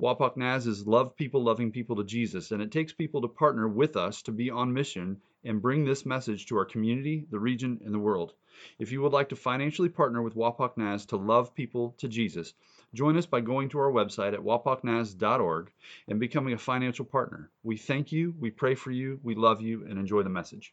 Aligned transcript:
Wapak 0.00 0.34
Naz 0.34 0.66
is 0.66 0.86
love 0.86 1.14
people 1.14 1.42
loving 1.42 1.70
people 1.70 1.96
to 1.96 2.04
Jesus, 2.04 2.52
and 2.52 2.62
it 2.62 2.72
takes 2.72 2.90
people 2.90 3.20
to 3.20 3.28
partner 3.28 3.68
with 3.68 3.98
us 3.98 4.22
to 4.22 4.32
be 4.32 4.48
on 4.48 4.72
mission 4.72 5.20
and 5.44 5.60
bring 5.60 5.84
this 5.84 6.06
message 6.06 6.46
to 6.46 6.56
our 6.56 6.64
community, 6.64 7.26
the 7.30 7.38
region, 7.38 7.78
and 7.84 7.92
the 7.92 7.98
world. 7.98 8.32
If 8.78 8.92
you 8.92 9.02
would 9.02 9.12
like 9.12 9.28
to 9.28 9.36
financially 9.36 9.90
partner 9.90 10.22
with 10.22 10.34
Wapak 10.34 10.78
Naz 10.78 11.04
to 11.06 11.16
love 11.16 11.54
people 11.54 11.94
to 11.98 12.08
Jesus, 12.08 12.54
join 12.94 13.18
us 13.18 13.26
by 13.26 13.42
going 13.42 13.68
to 13.70 13.78
our 13.78 13.92
website 13.92 14.32
at 14.32 14.40
wapaknaz.org 14.40 15.70
and 16.08 16.18
becoming 16.18 16.54
a 16.54 16.58
financial 16.58 17.04
partner. 17.04 17.50
We 17.62 17.76
thank 17.76 18.10
you, 18.10 18.34
we 18.40 18.50
pray 18.50 18.76
for 18.76 18.90
you, 18.90 19.20
we 19.22 19.34
love 19.34 19.60
you, 19.60 19.84
and 19.84 19.98
enjoy 19.98 20.22
the 20.22 20.30
message. 20.30 20.72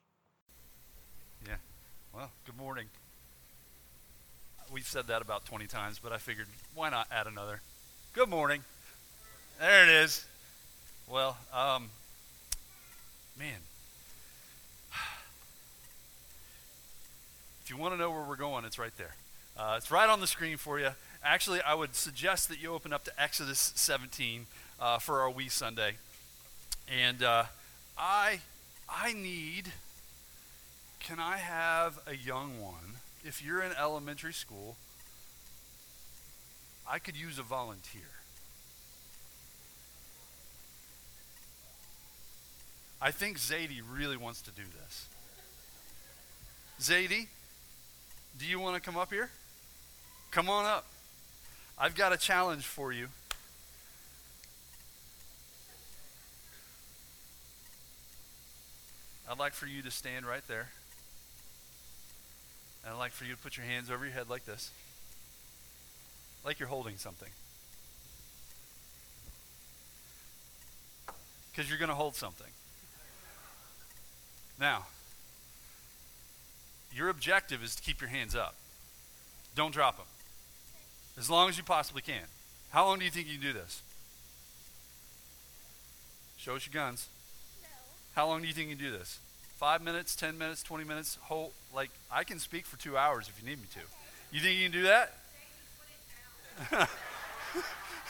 Yeah. 1.45 1.55
Well, 2.13 2.31
good 2.45 2.57
morning. 2.57 2.87
We've 4.71 4.87
said 4.87 5.07
that 5.07 5.21
about 5.21 5.45
20 5.45 5.67
times, 5.67 5.99
but 6.01 6.13
I 6.13 6.17
figured 6.17 6.47
why 6.73 6.89
not 6.89 7.07
add 7.11 7.27
another? 7.27 7.61
Good 8.13 8.29
morning. 8.29 8.63
There 9.59 9.83
it 9.83 9.89
is. 9.89 10.23
Well, 11.09 11.35
um, 11.51 11.89
man, 13.39 13.57
If 17.63 17.71
you 17.71 17.77
want 17.77 17.95
to 17.95 17.97
know 17.97 18.11
where 18.11 18.21
we're 18.21 18.35
going, 18.35 18.65
it's 18.65 18.77
right 18.77 18.95
there. 18.97 19.15
Uh, 19.57 19.75
it's 19.77 19.89
right 19.89 20.07
on 20.07 20.21
the 20.21 20.27
screen 20.27 20.57
for 20.57 20.79
you. 20.79 20.89
Actually, 21.23 21.59
I 21.61 21.73
would 21.73 21.95
suggest 21.95 22.49
that 22.49 22.61
you 22.61 22.71
open 22.71 22.93
up 22.93 23.03
to 23.05 23.11
Exodus 23.19 23.73
17 23.75 24.45
uh, 24.79 24.99
for 24.99 25.21
our 25.21 25.31
We 25.31 25.49
Sunday. 25.49 25.95
And 26.87 27.23
uh, 27.23 27.45
I, 27.97 28.41
I 28.87 29.13
need, 29.13 29.71
can 30.99 31.19
I 31.19 31.37
have 31.37 31.97
a 32.05 32.15
young 32.15 32.61
one? 32.61 32.97
If 33.25 33.43
you're 33.43 33.63
in 33.63 33.71
elementary 33.71 34.33
school, 34.33 34.75
I 36.87 36.99
could 36.99 37.17
use 37.17 37.39
a 37.39 37.43
volunteer. 37.43 38.16
I 43.01 43.11
think 43.11 43.37
Zadie 43.37 43.81
really 43.91 44.17
wants 44.17 44.41
to 44.43 44.51
do 44.51 44.63
this. 44.63 45.07
Zadie, 46.79 47.27
do 48.37 48.45
you 48.45 48.59
want 48.59 48.75
to 48.75 48.81
come 48.81 48.97
up 48.97 49.11
here? 49.11 49.29
Come 50.31 50.49
on 50.49 50.65
up. 50.65 50.85
I've 51.77 51.95
got 51.95 52.11
a 52.11 52.17
challenge 52.17 52.65
for 52.65 52.91
you. 52.91 53.07
I'd 59.29 59.37
like 59.37 59.53
for 59.53 59.67
you 59.67 59.81
to 59.81 59.91
stand 59.91 60.25
right 60.25 60.45
there. 60.47 60.69
And 62.83 62.93
I'd 62.93 62.97
like 62.97 63.11
for 63.11 63.25
you 63.25 63.33
to 63.33 63.37
put 63.37 63.57
your 63.57 63.65
hands 63.65 63.91
over 63.91 64.05
your 64.05 64.13
head 64.13 64.29
like 64.29 64.45
this, 64.45 64.71
like 66.45 66.59
you're 66.59 66.69
holding 66.69 66.97
something. 66.97 67.29
Because 71.51 71.69
you're 71.69 71.79
going 71.79 71.89
to 71.89 71.95
hold 71.95 72.15
something. 72.15 72.47
Now, 74.59 74.85
your 76.91 77.09
objective 77.09 77.63
is 77.63 77.75
to 77.75 77.81
keep 77.81 78.01
your 78.01 78.09
hands 78.09 78.35
up. 78.35 78.55
Don't 79.55 79.71
drop 79.71 79.97
them. 79.97 80.05
As 81.17 81.29
long 81.29 81.49
as 81.49 81.57
you 81.57 81.63
possibly 81.63 82.01
can. 82.01 82.23
How 82.71 82.85
long 82.85 82.99
do 82.99 83.05
you 83.05 83.11
think 83.11 83.27
you 83.27 83.33
can 83.33 83.41
do 83.41 83.53
this? 83.53 83.81
Show 86.37 86.55
us 86.55 86.67
your 86.67 86.73
guns. 86.73 87.07
No. 87.61 87.67
How 88.15 88.27
long 88.27 88.41
do 88.41 88.47
you 88.47 88.53
think 88.53 88.69
you 88.69 88.75
can 88.75 88.85
do 88.85 88.91
this? 88.91 89.19
Five 89.57 89.81
minutes, 89.81 90.15
ten 90.15 90.37
minutes, 90.37 90.61
twenty 90.61 90.83
minutes? 90.83 91.17
Whole 91.23 91.53
like 91.73 91.89
I 92.11 92.23
can 92.23 92.37
speak 92.39 92.65
for 92.65 92.77
two 92.77 92.95
hours 92.97 93.27
if 93.27 93.41
you 93.41 93.49
need 93.49 93.59
me 93.59 93.67
to. 93.73 93.79
You 94.31 94.41
think 94.41 94.57
you 94.59 94.69
can 94.69 94.71
do 94.71 94.83
that? 94.83 95.13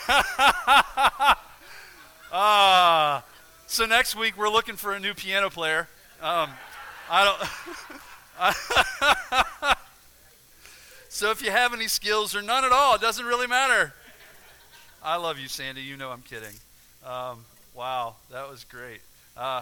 Ah, 2.30 3.20
uh, 3.20 3.22
so 3.68 3.86
next 3.86 4.14
week 4.14 4.38
we're 4.38 4.50
looking 4.50 4.76
for 4.76 4.92
a 4.92 5.00
new 5.00 5.14
piano 5.14 5.50
player. 5.50 5.88
Um, 6.22 6.50
I 7.10 7.26
don't. 7.26 7.50
so 11.10 11.32
if 11.32 11.44
you 11.44 11.52
have 11.52 11.74
any 11.74 11.88
skills 11.88 12.36
or 12.36 12.42
none 12.42 12.66
at 12.66 12.72
all, 12.72 12.96
it 12.96 13.02
doesn't 13.02 13.26
really 13.26 13.48
matter. 13.48 13.94
I 15.04 15.18
love 15.18 15.38
you, 15.38 15.48
Sandy. 15.48 15.82
You 15.82 15.96
know 15.96 16.10
I'm 16.10 16.24
kidding. 16.24 16.56
Um, 17.06 17.46
wow, 17.76 18.16
that 18.32 18.50
was 18.50 18.64
great. 18.64 19.02
Uh, 19.36 19.62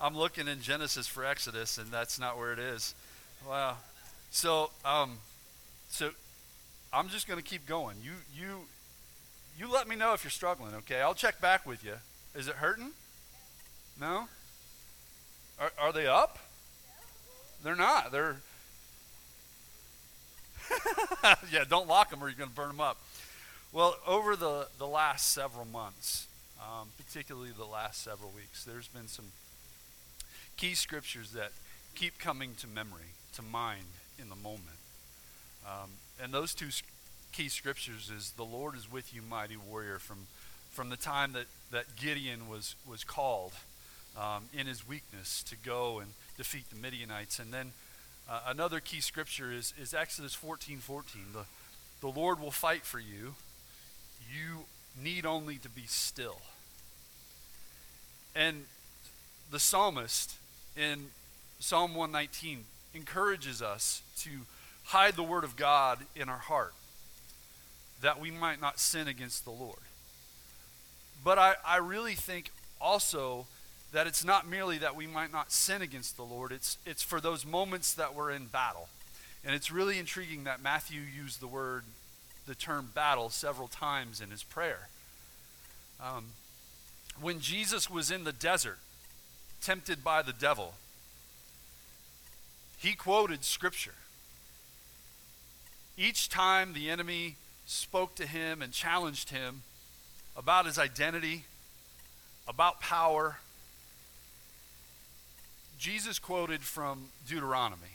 I'm 0.00 0.16
looking 0.16 0.48
in 0.48 0.60
Genesis 0.60 1.06
for 1.06 1.24
Exodus, 1.24 1.78
and 1.78 1.90
that's 1.90 2.18
not 2.18 2.36
where 2.36 2.52
it 2.52 2.58
is. 2.58 2.94
Wow. 3.48 3.76
So, 4.30 4.70
um, 4.84 5.18
so 5.88 6.10
I'm 6.92 7.08
just 7.08 7.28
going 7.28 7.40
to 7.40 7.48
keep 7.48 7.64
going. 7.64 7.96
You, 8.02 8.12
you, 8.36 8.62
you 9.58 9.72
let 9.72 9.88
me 9.88 9.94
know 9.94 10.14
if 10.14 10.24
you're 10.24 10.32
struggling. 10.32 10.74
Okay, 10.74 11.00
I'll 11.00 11.14
check 11.14 11.40
back 11.40 11.64
with 11.64 11.84
you. 11.84 11.94
Is 12.34 12.48
it 12.48 12.56
hurting? 12.56 12.90
No. 14.00 14.26
Are, 15.58 15.72
are 15.78 15.92
they 15.92 16.06
up? 16.06 16.38
They're 17.62 17.76
not. 17.76 18.12
They're. 18.12 18.36
yeah, 21.52 21.64
don't 21.68 21.88
lock 21.88 22.10
them 22.10 22.22
or 22.22 22.28
you're 22.28 22.36
going 22.36 22.50
to 22.50 22.56
burn 22.56 22.68
them 22.68 22.80
up. 22.80 22.98
Well, 23.72 23.96
over 24.06 24.36
the, 24.36 24.68
the 24.78 24.86
last 24.86 25.32
several 25.32 25.64
months, 25.64 26.26
um, 26.60 26.88
particularly 26.96 27.50
the 27.56 27.64
last 27.64 28.02
several 28.02 28.30
weeks, 28.30 28.64
there's 28.64 28.88
been 28.88 29.08
some 29.08 29.26
key 30.56 30.74
scriptures 30.74 31.32
that 31.32 31.52
keep 31.94 32.18
coming 32.18 32.54
to 32.60 32.66
memory, 32.66 33.12
to 33.34 33.42
mind 33.42 33.84
in 34.18 34.28
the 34.28 34.36
moment. 34.36 34.78
Um, 35.66 35.90
and 36.22 36.32
those 36.32 36.54
two 36.54 36.68
key 37.32 37.48
scriptures 37.48 38.10
is 38.14 38.30
the 38.32 38.44
Lord 38.44 38.76
is 38.76 38.90
with 38.90 39.14
you, 39.14 39.20
mighty 39.22 39.56
warrior, 39.56 39.98
from, 39.98 40.26
from 40.70 40.88
the 40.88 40.96
time 40.96 41.32
that, 41.32 41.46
that 41.70 41.96
Gideon 41.96 42.48
was, 42.48 42.74
was 42.88 43.04
called 43.04 43.52
um, 44.18 44.48
in 44.52 44.66
his 44.66 44.86
weakness 44.86 45.42
to 45.44 45.56
go 45.56 45.98
and 45.98 46.10
defeat 46.36 46.68
the 46.70 46.76
Midianites. 46.76 47.38
And 47.38 47.52
then 47.52 47.72
uh, 48.28 48.40
another 48.46 48.80
key 48.80 49.00
scripture 49.00 49.52
is, 49.52 49.72
is 49.80 49.94
Exodus 49.94 50.34
14 50.34 50.78
14. 50.78 51.22
The, 51.32 51.44
the 52.00 52.08
Lord 52.08 52.40
will 52.40 52.50
fight 52.50 52.84
for 52.84 52.98
you. 52.98 53.34
You 54.32 54.64
need 55.00 55.26
only 55.26 55.56
to 55.56 55.68
be 55.68 55.84
still. 55.86 56.40
And 58.34 58.64
the 59.50 59.58
psalmist 59.58 60.34
in 60.76 61.06
Psalm 61.58 61.94
119 61.94 62.64
encourages 62.94 63.62
us 63.62 64.02
to 64.18 64.30
hide 64.86 65.14
the 65.14 65.22
word 65.22 65.44
of 65.44 65.56
God 65.56 66.00
in 66.14 66.28
our 66.28 66.38
heart 66.38 66.74
that 68.02 68.20
we 68.20 68.30
might 68.30 68.60
not 68.60 68.78
sin 68.78 69.08
against 69.08 69.44
the 69.44 69.50
Lord. 69.50 69.78
But 71.24 71.38
I, 71.38 71.54
I 71.66 71.78
really 71.78 72.14
think 72.14 72.50
also 72.80 73.46
that 73.96 74.06
it's 74.06 74.26
not 74.26 74.46
merely 74.46 74.76
that 74.76 74.94
we 74.94 75.06
might 75.06 75.32
not 75.32 75.50
sin 75.50 75.80
against 75.80 76.18
the 76.18 76.22
Lord, 76.22 76.52
it's, 76.52 76.76
it's 76.84 77.02
for 77.02 77.18
those 77.18 77.46
moments 77.46 77.94
that 77.94 78.14
we're 78.14 78.30
in 78.30 78.44
battle. 78.44 78.90
And 79.42 79.54
it's 79.54 79.70
really 79.70 79.98
intriguing 79.98 80.44
that 80.44 80.62
Matthew 80.62 81.00
used 81.00 81.40
the 81.40 81.46
word, 81.46 81.82
the 82.46 82.54
term 82.54 82.90
battle, 82.94 83.30
several 83.30 83.68
times 83.68 84.20
in 84.20 84.28
his 84.28 84.42
prayer. 84.42 84.88
Um, 85.98 86.26
when 87.22 87.40
Jesus 87.40 87.88
was 87.88 88.10
in 88.10 88.24
the 88.24 88.34
desert, 88.34 88.76
tempted 89.62 90.04
by 90.04 90.20
the 90.20 90.34
devil, 90.34 90.74
he 92.76 92.92
quoted 92.92 93.44
Scripture. 93.44 93.94
Each 95.96 96.28
time 96.28 96.74
the 96.74 96.90
enemy 96.90 97.36
spoke 97.64 98.14
to 98.16 98.26
him 98.26 98.60
and 98.60 98.74
challenged 98.74 99.30
him 99.30 99.62
about 100.36 100.66
his 100.66 100.78
identity, 100.78 101.46
about 102.46 102.82
power, 102.82 103.38
Jesus 105.78 106.18
quoted 106.18 106.62
from 106.62 107.06
Deuteronomy 107.28 107.88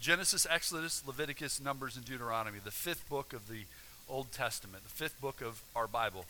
Genesis, 0.00 0.46
Exodus, 0.50 1.02
Leviticus, 1.06 1.62
Numbers, 1.62 1.96
and 1.96 2.04
Deuteronomy, 2.04 2.58
the 2.62 2.70
fifth 2.70 3.08
book 3.08 3.32
of 3.32 3.48
the 3.48 3.64
Old 4.06 4.30
Testament, 4.32 4.84
the 4.84 4.90
fifth 4.90 5.18
book 5.18 5.40
of 5.40 5.62
our 5.74 5.86
Bible. 5.86 6.26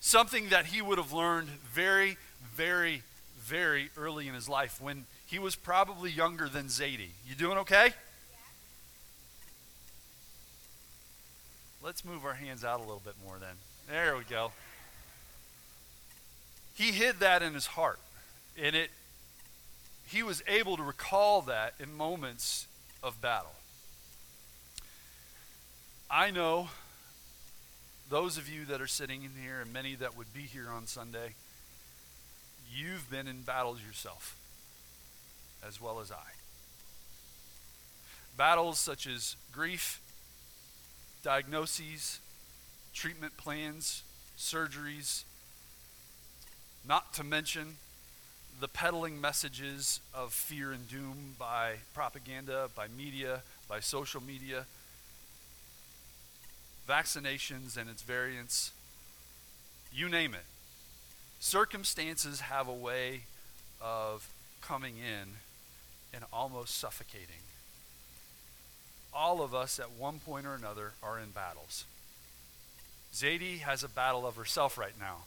Something 0.00 0.50
that 0.50 0.66
he 0.66 0.80
would 0.80 0.96
have 0.96 1.12
learned 1.12 1.48
very, 1.48 2.16
very, 2.54 3.02
very 3.40 3.90
early 3.96 4.28
in 4.28 4.34
his 4.34 4.48
life 4.48 4.80
when 4.80 5.06
he 5.26 5.40
was 5.40 5.56
probably 5.56 6.10
younger 6.10 6.48
than 6.48 6.66
Zadie. 6.66 7.10
You 7.28 7.34
doing 7.34 7.58
okay? 7.58 7.94
Let's 11.82 12.04
move 12.04 12.24
our 12.24 12.34
hands 12.34 12.64
out 12.64 12.78
a 12.78 12.82
little 12.82 13.02
bit 13.04 13.14
more 13.24 13.38
then. 13.40 13.56
There 13.88 14.16
we 14.16 14.24
go. 14.24 14.52
He 16.74 16.92
hid 16.92 17.18
that 17.20 17.42
in 17.42 17.54
his 17.54 17.66
heart. 17.66 17.98
And 18.56 18.76
it 18.76 18.90
he 20.10 20.22
was 20.22 20.42
able 20.48 20.76
to 20.76 20.82
recall 20.82 21.42
that 21.42 21.74
in 21.78 21.96
moments 21.96 22.66
of 23.02 23.20
battle. 23.20 23.54
I 26.10 26.32
know 26.32 26.68
those 28.08 28.36
of 28.36 28.48
you 28.48 28.64
that 28.64 28.80
are 28.80 28.88
sitting 28.88 29.22
in 29.22 29.30
here 29.40 29.60
and 29.60 29.72
many 29.72 29.94
that 29.94 30.16
would 30.16 30.34
be 30.34 30.40
here 30.40 30.68
on 30.68 30.88
Sunday, 30.88 31.34
you've 32.68 33.08
been 33.08 33.28
in 33.28 33.42
battles 33.42 33.78
yourself, 33.86 34.36
as 35.66 35.80
well 35.80 36.00
as 36.00 36.10
I. 36.10 36.32
Battles 38.36 38.80
such 38.80 39.06
as 39.06 39.36
grief, 39.52 40.00
diagnoses, 41.22 42.18
treatment 42.92 43.36
plans, 43.36 44.02
surgeries, 44.36 45.22
not 46.84 47.12
to 47.14 47.22
mention 47.22 47.76
the 48.60 48.68
peddling 48.68 49.20
messages 49.20 50.00
of 50.14 50.34
fear 50.34 50.70
and 50.70 50.86
doom 50.86 51.34
by 51.38 51.76
propaganda, 51.94 52.68
by 52.76 52.86
media, 52.88 53.40
by 53.68 53.80
social 53.80 54.22
media, 54.22 54.66
vaccinations 56.86 57.78
and 57.78 57.88
its 57.88 58.02
variants, 58.02 58.72
you 59.92 60.08
name 60.08 60.34
it. 60.34 60.44
Circumstances 61.38 62.40
have 62.40 62.68
a 62.68 62.74
way 62.74 63.22
of 63.80 64.28
coming 64.60 64.96
in 64.98 65.36
and 66.12 66.24
almost 66.30 66.76
suffocating. 66.76 67.42
All 69.14 69.40
of 69.40 69.54
us 69.54 69.78
at 69.80 69.90
one 69.90 70.18
point 70.18 70.46
or 70.46 70.54
another 70.54 70.92
are 71.02 71.18
in 71.18 71.30
battles. 71.30 71.84
Zadie 73.14 73.60
has 73.60 73.82
a 73.82 73.88
battle 73.88 74.26
of 74.26 74.36
herself 74.36 74.76
right 74.76 74.98
now. 75.00 75.22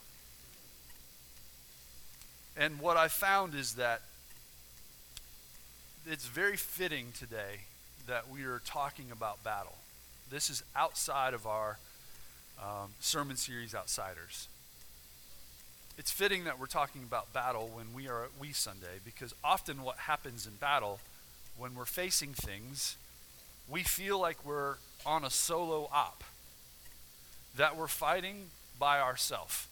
And 2.56 2.80
what 2.80 2.98
I 2.98 3.08
found 3.08 3.56
is 3.56 3.74
that 3.74 4.02
it's 6.06 6.26
very 6.26 6.58
fitting 6.58 7.08
today 7.18 7.62
that 8.08 8.30
we 8.30 8.44
are 8.44 8.62
talking 8.66 9.12
about 9.12 9.44
battle. 9.44 9.76
This 10.30 10.50
is 10.50 10.64
outside 10.76 11.34
of 11.34 11.48
our 11.48 11.78
um, 12.62 12.92
sermon 13.00 13.38
series, 13.38 13.74
Outsiders. 13.74 14.48
It's 15.98 16.12
fitting 16.12 16.44
that 16.44 16.60
we're 16.60 16.66
talking 16.66 17.04
about 17.04 17.34
battle 17.34 17.70
when 17.74 17.94
we 17.94 18.08
are 18.08 18.24
at 18.24 18.32
We 18.40 18.52
Sunday 18.52 19.00
because 19.04 19.34
often 19.44 19.84
what 19.84 19.98
happens 19.98 20.46
in 20.46 20.54
battle, 20.54 21.00
when 21.58 21.76
we're 21.76 21.86
facing 21.86 22.34
things, 22.34 22.98
we 23.70 23.84
feel 23.84 24.20
like 24.20 24.46
we're 24.46 24.76
on 25.06 25.24
a 25.24 25.30
solo 25.30 25.90
op, 25.92 26.24
that 27.56 27.78
we're 27.78 27.88
fighting 27.88 28.48
by 28.80 29.00
ourselves. 29.00 29.68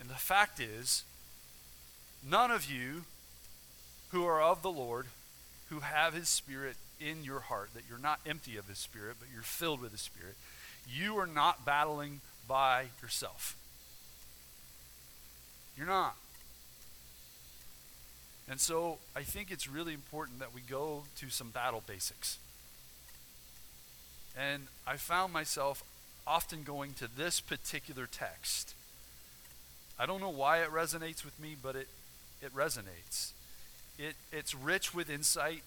And 0.00 0.08
the 0.08 0.14
fact 0.14 0.60
is, 0.60 1.04
none 2.28 2.50
of 2.50 2.70
you 2.70 3.04
who 4.10 4.24
are 4.24 4.40
of 4.40 4.62
the 4.62 4.70
Lord, 4.70 5.06
who 5.68 5.80
have 5.80 6.14
His 6.14 6.28
Spirit 6.28 6.76
in 7.00 7.24
your 7.24 7.40
heart, 7.40 7.70
that 7.74 7.82
you're 7.88 7.98
not 7.98 8.20
empty 8.26 8.56
of 8.56 8.68
His 8.68 8.78
Spirit, 8.78 9.16
but 9.18 9.28
you're 9.32 9.42
filled 9.42 9.80
with 9.80 9.92
His 9.92 10.00
Spirit, 10.00 10.36
you 10.88 11.16
are 11.18 11.26
not 11.26 11.64
battling 11.64 12.20
by 12.46 12.86
yourself. 13.02 13.56
You're 15.76 15.86
not. 15.86 16.16
And 18.48 18.60
so 18.60 18.98
I 19.16 19.22
think 19.22 19.50
it's 19.50 19.68
really 19.68 19.94
important 19.94 20.38
that 20.38 20.54
we 20.54 20.60
go 20.60 21.04
to 21.16 21.30
some 21.30 21.50
battle 21.50 21.82
basics. 21.86 22.38
And 24.36 24.66
I 24.86 24.96
found 24.96 25.32
myself 25.32 25.82
often 26.26 26.62
going 26.62 26.92
to 26.94 27.08
this 27.08 27.40
particular 27.40 28.06
text. 28.10 28.74
I 29.98 30.06
don't 30.06 30.20
know 30.20 30.30
why 30.30 30.58
it 30.58 30.70
resonates 30.70 31.24
with 31.24 31.38
me, 31.40 31.56
but 31.60 31.76
it, 31.76 31.88
it 32.44 32.54
resonates. 32.54 33.32
It, 33.98 34.14
it's 34.32 34.54
rich 34.54 34.94
with 34.94 35.08
insight, 35.08 35.62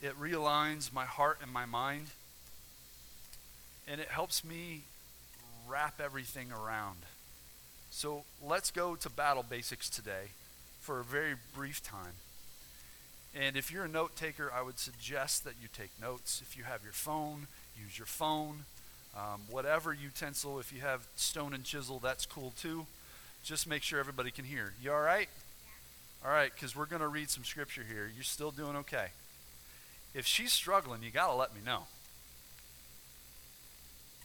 it 0.00 0.18
realigns 0.20 0.92
my 0.92 1.04
heart 1.04 1.38
and 1.42 1.52
my 1.52 1.66
mind, 1.66 2.06
and 3.86 4.00
it 4.00 4.08
helps 4.08 4.44
me 4.44 4.82
wrap 5.68 6.00
everything 6.00 6.48
around. 6.52 6.98
So 7.90 8.24
let's 8.42 8.70
go 8.70 8.96
to 8.96 9.10
battle 9.10 9.44
basics 9.48 9.90
today 9.90 10.30
for 10.80 11.00
a 11.00 11.04
very 11.04 11.34
brief 11.54 11.82
time. 11.82 12.14
And 13.34 13.56
if 13.56 13.70
you're 13.70 13.84
a 13.84 13.88
note 13.88 14.16
taker, 14.16 14.52
I 14.54 14.62
would 14.62 14.78
suggest 14.78 15.44
that 15.44 15.54
you 15.60 15.68
take 15.72 15.90
notes. 16.00 16.42
If 16.42 16.56
you 16.56 16.64
have 16.64 16.82
your 16.82 16.92
phone, 16.92 17.46
use 17.80 17.98
your 17.98 18.06
phone. 18.06 18.64
Um, 19.16 19.42
whatever 19.50 19.92
utensil, 19.92 20.58
if 20.58 20.72
you 20.72 20.80
have 20.80 21.06
stone 21.16 21.54
and 21.54 21.64
chisel, 21.64 21.98
that's 21.98 22.26
cool 22.26 22.52
too. 22.60 22.86
Just 23.44 23.66
make 23.66 23.82
sure 23.82 24.00
everybody 24.00 24.30
can 24.30 24.44
hear. 24.44 24.72
You 24.82 24.92
all 24.92 25.00
right? 25.00 25.28
All 26.24 26.30
right, 26.30 26.52
because 26.54 26.76
we're 26.76 26.86
going 26.86 27.02
to 27.02 27.08
read 27.08 27.30
some 27.30 27.42
scripture 27.42 27.82
here. 27.88 28.10
You're 28.14 28.22
still 28.22 28.52
doing 28.52 28.76
okay. 28.76 29.08
If 30.14 30.24
she's 30.24 30.52
struggling, 30.52 31.02
you 31.02 31.10
got 31.10 31.28
to 31.28 31.34
let 31.34 31.54
me 31.54 31.60
know. 31.64 31.84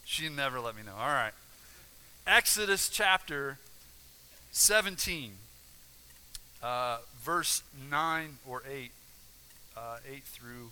She 0.04 0.28
never 0.28 0.60
let 0.60 0.76
me 0.76 0.82
know. 0.82 0.94
All 0.98 1.08
right. 1.08 1.32
Exodus 2.26 2.88
chapter 2.88 3.58
17, 4.52 5.32
uh, 6.62 6.98
verse 7.20 7.62
9 7.90 8.38
or 8.46 8.62
8, 8.70 8.90
uh, 9.76 9.96
8 10.08 10.22
through 10.24 10.70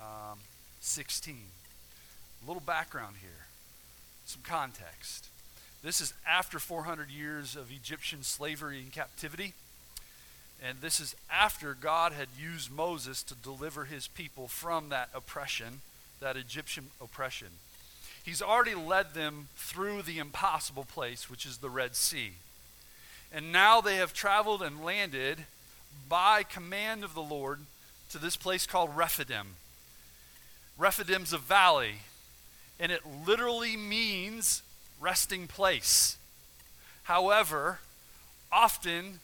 um, 0.00 0.38
16. 0.80 1.36
A 2.42 2.46
little 2.46 2.62
background 2.62 3.16
here, 3.20 3.46
some 4.24 4.42
context. 4.42 5.28
This 5.82 6.00
is 6.00 6.12
after 6.26 6.58
400 6.58 7.10
years 7.10 7.54
of 7.54 7.70
Egyptian 7.70 8.22
slavery 8.22 8.78
and 8.80 8.92
captivity. 8.92 9.54
And 10.62 10.80
this 10.80 11.00
is 11.00 11.14
after 11.30 11.74
God 11.74 12.12
had 12.12 12.28
used 12.40 12.70
Moses 12.70 13.22
to 13.24 13.34
deliver 13.34 13.84
his 13.84 14.08
people 14.08 14.48
from 14.48 14.88
that 14.88 15.10
oppression, 15.14 15.80
that 16.20 16.36
Egyptian 16.36 16.86
oppression. 17.00 17.48
He's 18.24 18.42
already 18.42 18.74
led 18.74 19.14
them 19.14 19.48
through 19.56 20.02
the 20.02 20.18
impossible 20.18 20.84
place, 20.84 21.30
which 21.30 21.46
is 21.46 21.58
the 21.58 21.70
Red 21.70 21.94
Sea. 21.94 22.32
And 23.32 23.52
now 23.52 23.80
they 23.80 23.96
have 23.96 24.12
traveled 24.12 24.62
and 24.62 24.84
landed 24.84 25.44
by 26.08 26.42
command 26.42 27.04
of 27.04 27.14
the 27.14 27.22
Lord 27.22 27.60
to 28.10 28.18
this 28.18 28.36
place 28.36 28.66
called 28.66 28.96
Rephidim. 28.96 29.56
Rephidim's 30.78 31.32
a 31.32 31.38
valley, 31.38 31.96
and 32.80 32.90
it 32.90 33.02
literally 33.26 33.76
means 33.76 34.62
resting 35.00 35.46
place. 35.46 36.16
However, 37.04 37.80
often, 38.50 39.20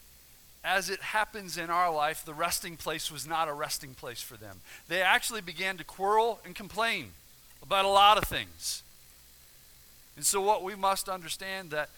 as 0.64 0.90
it 0.90 1.00
happens 1.00 1.58
in 1.58 1.70
our 1.70 1.92
life, 1.92 2.24
the 2.24 2.34
resting 2.34 2.76
place 2.76 3.10
was 3.10 3.26
not 3.26 3.48
a 3.48 3.52
resting 3.52 3.94
place 3.94 4.20
for 4.22 4.36
them. 4.36 4.60
They 4.88 5.02
actually 5.02 5.40
began 5.40 5.76
to 5.78 5.84
quarrel 5.84 6.40
and 6.44 6.54
complain 6.54 7.12
about 7.62 7.84
a 7.84 7.88
lot 7.88 8.18
of 8.18 8.24
things. 8.24 8.82
And 10.16 10.24
so 10.24 10.40
what 10.40 10.62
we 10.62 10.74
must 10.74 11.08
understand 11.08 11.70
that 11.70 11.90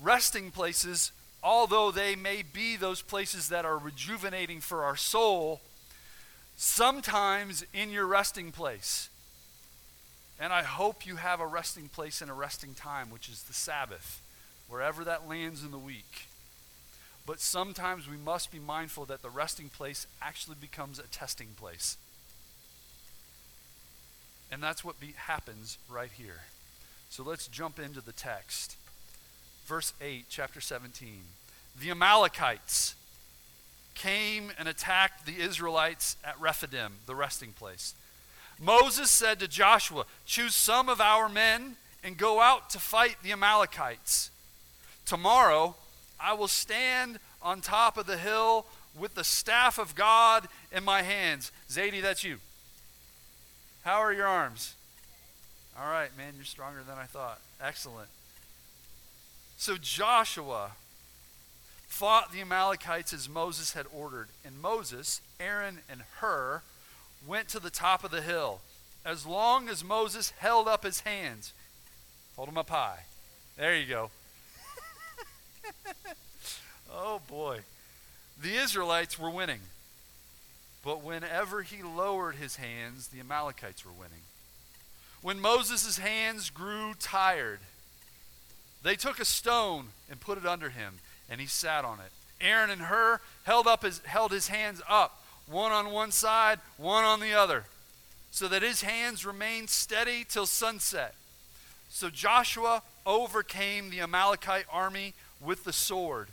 resting 0.00 0.50
places, 0.50 1.12
although 1.42 1.90
they 1.90 2.14
may 2.14 2.42
be 2.42 2.76
those 2.76 3.02
places 3.02 3.48
that 3.48 3.64
are 3.64 3.78
rejuvenating 3.78 4.60
for 4.60 4.84
our 4.84 4.96
soul, 4.96 5.60
sometimes 6.56 7.64
in 7.72 7.90
your 7.90 8.06
resting 8.06 8.52
place, 8.52 9.08
and 10.38 10.52
I 10.52 10.62
hope 10.62 11.06
you 11.06 11.16
have 11.16 11.40
a 11.40 11.46
resting 11.46 11.88
place 11.88 12.20
and 12.20 12.30
a 12.30 12.34
resting 12.34 12.74
time, 12.74 13.10
which 13.10 13.28
is 13.28 13.44
the 13.44 13.52
Sabbath, 13.52 14.20
wherever 14.68 15.04
that 15.04 15.28
lands 15.28 15.64
in 15.64 15.70
the 15.70 15.78
week. 15.78 16.26
But 17.26 17.40
sometimes 17.40 18.08
we 18.08 18.16
must 18.16 18.52
be 18.52 18.58
mindful 18.58 19.06
that 19.06 19.22
the 19.22 19.30
resting 19.30 19.68
place 19.68 20.06
actually 20.20 20.56
becomes 20.60 20.98
a 20.98 21.04
testing 21.04 21.48
place. 21.56 21.96
And 24.52 24.62
that's 24.62 24.84
what 24.84 25.00
be, 25.00 25.14
happens 25.16 25.78
right 25.88 26.10
here. 26.12 26.42
So 27.08 27.22
let's 27.22 27.48
jump 27.48 27.78
into 27.78 28.00
the 28.00 28.12
text. 28.12 28.76
Verse 29.66 29.94
8, 30.00 30.26
chapter 30.28 30.60
17. 30.60 31.22
The 31.80 31.90
Amalekites 31.90 32.94
came 33.94 34.52
and 34.58 34.68
attacked 34.68 35.24
the 35.24 35.40
Israelites 35.40 36.16
at 36.22 36.38
Rephidim, 36.38 36.94
the 37.06 37.14
resting 37.14 37.52
place. 37.52 37.94
Moses 38.60 39.10
said 39.10 39.40
to 39.40 39.48
Joshua, 39.48 40.04
Choose 40.26 40.54
some 40.54 40.88
of 40.88 41.00
our 41.00 41.28
men 41.28 41.76
and 42.02 42.18
go 42.18 42.40
out 42.40 42.70
to 42.70 42.78
fight 42.78 43.16
the 43.22 43.32
Amalekites. 43.32 44.30
Tomorrow 45.06 45.76
I 46.24 46.32
will 46.32 46.48
stand 46.48 47.18
on 47.42 47.60
top 47.60 47.98
of 47.98 48.06
the 48.06 48.16
hill 48.16 48.64
with 48.98 49.14
the 49.14 49.24
staff 49.24 49.78
of 49.78 49.94
God 49.94 50.48
in 50.72 50.82
my 50.82 51.02
hands. 51.02 51.52
Zadie, 51.68 52.00
that's 52.00 52.24
you. 52.24 52.38
How 53.82 53.98
are 53.98 54.12
your 54.12 54.26
arms? 54.26 54.74
All 55.78 55.90
right, 55.90 56.08
man, 56.16 56.32
you're 56.36 56.46
stronger 56.46 56.80
than 56.86 56.96
I 56.96 57.04
thought. 57.04 57.40
Excellent. 57.60 58.08
So 59.58 59.76
Joshua 59.76 60.70
fought 61.88 62.32
the 62.32 62.40
Amalekites 62.40 63.12
as 63.12 63.28
Moses 63.28 63.74
had 63.74 63.84
ordered. 63.94 64.28
And 64.46 64.62
Moses, 64.62 65.20
Aaron, 65.38 65.80
and 65.90 66.02
Hur 66.20 66.62
went 67.26 67.48
to 67.50 67.60
the 67.60 67.70
top 67.70 68.02
of 68.02 68.10
the 68.10 68.22
hill. 68.22 68.60
As 69.04 69.26
long 69.26 69.68
as 69.68 69.84
Moses 69.84 70.32
held 70.38 70.68
up 70.68 70.84
his 70.84 71.00
hands, 71.00 71.52
hold 72.34 72.48
them 72.48 72.56
up 72.56 72.70
high. 72.70 73.00
There 73.58 73.76
you 73.76 73.86
go. 73.86 74.10
oh 76.92 77.20
boy. 77.28 77.60
The 78.40 78.54
Israelites 78.54 79.18
were 79.18 79.30
winning. 79.30 79.60
But 80.84 81.02
whenever 81.02 81.62
he 81.62 81.82
lowered 81.82 82.36
his 82.36 82.56
hands, 82.56 83.08
the 83.08 83.20
Amalekites 83.20 83.86
were 83.86 83.92
winning. 83.92 84.22
When 85.22 85.40
Moses' 85.40 85.96
hands 85.96 86.50
grew 86.50 86.92
tired, 87.00 87.60
they 88.82 88.94
took 88.94 89.18
a 89.18 89.24
stone 89.24 89.88
and 90.10 90.20
put 90.20 90.36
it 90.36 90.44
under 90.44 90.68
him, 90.68 90.98
and 91.30 91.40
he 91.40 91.46
sat 91.46 91.86
on 91.86 92.00
it. 92.00 92.12
Aaron 92.40 92.68
and 92.68 92.82
Hur 92.82 93.20
held 93.44 93.66
up 93.66 93.82
his 93.82 94.00
held 94.00 94.30
his 94.30 94.48
hands 94.48 94.82
up, 94.86 95.22
one 95.46 95.72
on 95.72 95.90
one 95.90 96.10
side, 96.10 96.58
one 96.76 97.04
on 97.04 97.20
the 97.20 97.32
other, 97.32 97.64
so 98.30 98.46
that 98.48 98.62
his 98.62 98.82
hands 98.82 99.24
remained 99.24 99.70
steady 99.70 100.26
till 100.28 100.44
sunset. 100.44 101.14
So 101.88 102.10
Joshua 102.10 102.82
overcame 103.06 103.88
the 103.88 104.00
Amalekite 104.00 104.66
army 104.70 105.14
with 105.44 105.64
the 105.64 105.72
sword. 105.72 106.28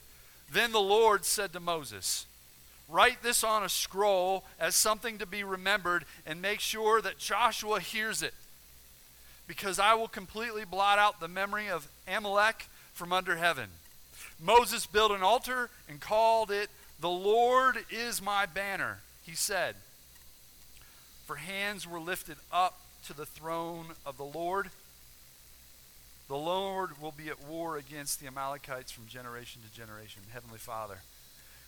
Then 0.51 0.71
the 0.71 0.79
Lord 0.79 1.25
said 1.25 1.53
to 1.53 1.59
Moses, 1.59 2.25
Write 2.89 3.23
this 3.23 3.43
on 3.43 3.63
a 3.63 3.69
scroll 3.69 4.43
as 4.59 4.75
something 4.75 5.17
to 5.19 5.25
be 5.25 5.43
remembered, 5.43 6.03
and 6.25 6.41
make 6.41 6.59
sure 6.59 7.01
that 7.01 7.17
Joshua 7.17 7.79
hears 7.79 8.21
it. 8.21 8.33
Because 9.47 9.79
I 9.79 9.93
will 9.93 10.09
completely 10.09 10.65
blot 10.65 10.99
out 10.99 11.19
the 11.19 11.27
memory 11.27 11.69
of 11.69 11.87
Amalek 12.07 12.67
from 12.93 13.13
under 13.13 13.37
heaven. 13.37 13.69
Moses 14.39 14.85
built 14.85 15.11
an 15.11 15.23
altar 15.23 15.69
and 15.87 16.01
called 16.01 16.51
it, 16.51 16.69
The 16.99 17.09
Lord 17.09 17.77
is 17.89 18.21
my 18.21 18.45
banner, 18.45 18.99
he 19.25 19.35
said. 19.35 19.75
For 21.25 21.35
hands 21.37 21.87
were 21.87 21.99
lifted 21.99 22.37
up 22.51 22.77
to 23.07 23.13
the 23.13 23.25
throne 23.25 23.87
of 24.05 24.17
the 24.17 24.25
Lord. 24.25 24.69
The 26.31 26.37
Lord 26.37 26.91
will 27.01 27.11
be 27.11 27.27
at 27.27 27.45
war 27.45 27.75
against 27.75 28.21
the 28.21 28.27
Amalekites 28.27 28.89
from 28.89 29.05
generation 29.05 29.63
to 29.63 29.77
generation. 29.77 30.21
Heavenly 30.31 30.59
Father, 30.59 30.99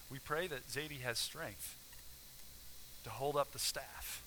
we 0.10 0.20
pray 0.20 0.48
that 0.48 0.70
Zadie 0.70 1.02
has 1.02 1.20
strength 1.20 1.76
to 3.04 3.10
hold 3.10 3.36
up 3.36 3.52
the 3.52 3.60
staff. 3.60 4.24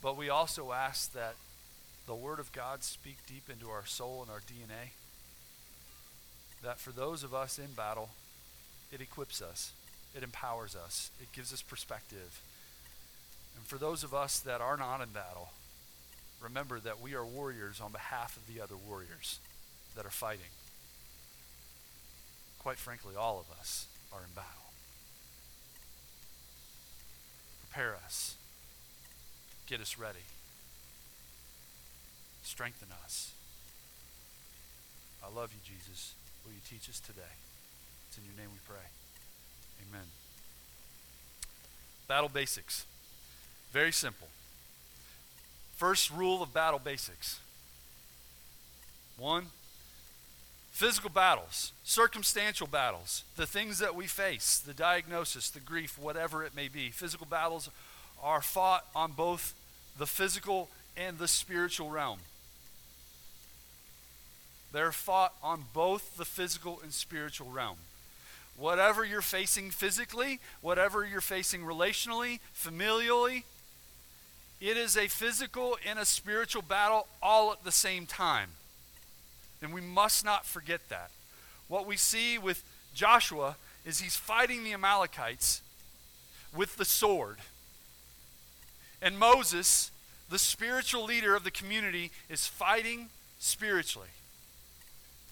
But 0.00 0.16
we 0.16 0.30
also 0.30 0.70
ask 0.70 1.12
that 1.14 1.34
the 2.06 2.14
Word 2.14 2.38
of 2.38 2.52
God 2.52 2.84
speak 2.84 3.16
deep 3.26 3.50
into 3.50 3.68
our 3.68 3.84
soul 3.84 4.22
and 4.22 4.30
our 4.30 4.38
DNA. 4.38 4.92
That 6.62 6.78
for 6.78 6.92
those 6.92 7.24
of 7.24 7.34
us 7.34 7.58
in 7.58 7.72
battle, 7.72 8.10
it 8.92 9.00
equips 9.00 9.42
us, 9.42 9.72
it 10.16 10.22
empowers 10.22 10.76
us, 10.76 11.10
it 11.20 11.32
gives 11.32 11.52
us 11.52 11.60
perspective. 11.60 12.40
And 13.56 13.66
for 13.66 13.78
those 13.78 14.04
of 14.04 14.14
us 14.14 14.38
that 14.38 14.60
are 14.60 14.76
not 14.76 15.00
in 15.00 15.08
battle, 15.08 15.48
remember 16.40 16.80
that 16.80 17.00
we 17.00 17.14
are 17.14 17.24
warriors 17.24 17.80
on 17.80 17.92
behalf 17.92 18.36
of 18.36 18.46
the 18.46 18.60
other 18.60 18.76
warriors 18.76 19.40
that 19.96 20.06
are 20.06 20.10
fighting. 20.10 20.52
Quite 22.58 22.78
frankly, 22.78 23.14
all 23.18 23.40
of 23.40 23.58
us 23.58 23.86
are 24.12 24.20
in 24.20 24.34
battle. 24.34 24.72
Prepare 27.68 27.96
us. 28.04 28.36
Get 29.66 29.80
us 29.80 29.98
ready. 29.98 30.24
Strengthen 32.42 32.88
us. 33.04 33.32
I 35.22 35.34
love 35.34 35.52
you, 35.52 35.60
Jesus. 35.62 36.14
Will 36.44 36.52
you 36.52 36.60
teach 36.68 36.88
us 36.88 37.00
today? 37.00 37.36
It's 38.08 38.16
in 38.16 38.24
your 38.24 38.34
name 38.36 38.50
we 38.52 38.58
pray. 38.66 38.86
Amen. 39.88 40.06
Battle 42.06 42.30
basics. 42.30 42.86
Very 43.70 43.92
simple. 43.92 44.28
First 45.78 46.10
rule 46.10 46.42
of 46.42 46.52
battle 46.52 46.78
basics. 46.78 47.40
One, 49.16 49.46
Physical 50.78 51.10
battles, 51.10 51.72
circumstantial 51.82 52.68
battles, 52.68 53.24
the 53.34 53.46
things 53.46 53.80
that 53.80 53.96
we 53.96 54.06
face, 54.06 54.62
the 54.64 54.72
diagnosis, 54.72 55.50
the 55.50 55.58
grief, 55.58 55.98
whatever 55.98 56.44
it 56.44 56.54
may 56.54 56.68
be. 56.68 56.90
Physical 56.90 57.26
battles 57.26 57.68
are 58.22 58.40
fought 58.40 58.84
on 58.94 59.10
both 59.10 59.54
the 59.98 60.06
physical 60.06 60.68
and 60.96 61.18
the 61.18 61.26
spiritual 61.26 61.90
realm. 61.90 62.20
They're 64.72 64.92
fought 64.92 65.34
on 65.42 65.64
both 65.74 66.16
the 66.16 66.24
physical 66.24 66.78
and 66.84 66.92
spiritual 66.92 67.50
realm. 67.50 67.78
Whatever 68.56 69.04
you're 69.04 69.20
facing 69.20 69.72
physically, 69.72 70.38
whatever 70.60 71.04
you're 71.04 71.20
facing 71.20 71.62
relationally, 71.62 72.38
familially, 72.56 73.42
it 74.60 74.76
is 74.76 74.96
a 74.96 75.08
physical 75.08 75.76
and 75.86 75.98
a 75.98 76.04
spiritual 76.04 76.62
battle 76.62 77.06
all 77.22 77.52
at 77.52 77.64
the 77.64 77.72
same 77.72 78.06
time. 78.06 78.50
And 79.62 79.72
we 79.72 79.80
must 79.80 80.24
not 80.24 80.46
forget 80.46 80.88
that. 80.88 81.10
What 81.68 81.86
we 81.86 81.96
see 81.96 82.38
with 82.38 82.64
Joshua 82.94 83.56
is 83.84 84.00
he's 84.00 84.16
fighting 84.16 84.64
the 84.64 84.72
Amalekites 84.72 85.62
with 86.54 86.76
the 86.76 86.84
sword. 86.84 87.38
And 89.00 89.18
Moses, 89.18 89.90
the 90.28 90.38
spiritual 90.38 91.04
leader 91.04 91.36
of 91.36 91.44
the 91.44 91.50
community, 91.50 92.10
is 92.28 92.46
fighting 92.46 93.10
spiritually. 93.38 94.08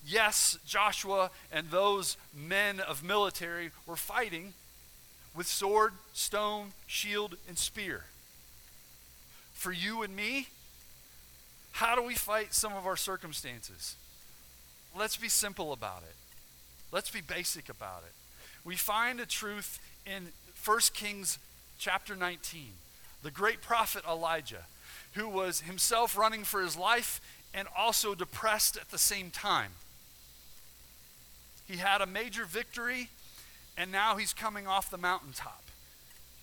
Yes, 0.06 0.56
Joshua 0.64 1.30
and 1.50 1.71
those 1.71 2.16
men 2.33 2.78
of 2.78 3.02
military 3.02 3.71
were 3.87 3.97
fighting 3.97 4.54
with 5.35 5.49
sword, 5.49 5.95
stone, 6.12 6.68
shield, 6.87 7.37
and 7.49 7.59
spear. 7.59 8.04
For 9.57 9.73
you 9.73 10.03
and 10.03 10.15
me, 10.15 10.49
how 11.73 11.97
do 11.97 12.03
we 12.03 12.15
fight 12.15 12.55
some 12.55 12.75
of 12.75 12.87
our 12.87 12.97
circumstances? 12.97 13.97
let's 14.99 15.17
be 15.17 15.29
simple 15.29 15.75
about 15.75 16.03
it. 16.09 16.15
Let's 16.91 17.11
be 17.11 17.21
basic 17.21 17.69
about 17.69 18.03
it. 18.07 18.13
We 18.65 18.77
find 18.77 19.21
a 19.21 19.27
truth 19.27 19.79
in 20.07 20.29
1 20.65 20.79
Kings 20.95 21.39
chapter 21.79 22.17
19. 22.17 22.69
The 23.23 23.31
great 23.31 23.61
prophet 23.61 24.05
Elijah, 24.09 24.65
who 25.13 25.29
was 25.29 25.63
himself 25.63 26.17
running 26.17 26.45
for 26.45 26.63
his 26.63 26.77
life 26.77 27.21
and 27.53 27.69
also 27.77 28.15
depressed 28.15 28.77
at 28.77 28.91
the 28.91 28.99
same 28.99 29.31
time. 29.31 29.73
He 31.69 31.77
had 31.77 32.01
a 32.01 32.07
major 32.07 32.45
victory, 32.45 33.11
and 33.77 33.93
now 33.93 34.17
he's 34.17 34.33
coming 34.33 34.67
off 34.67 34.91
the 34.91 34.97
mountaintop. 34.97 35.65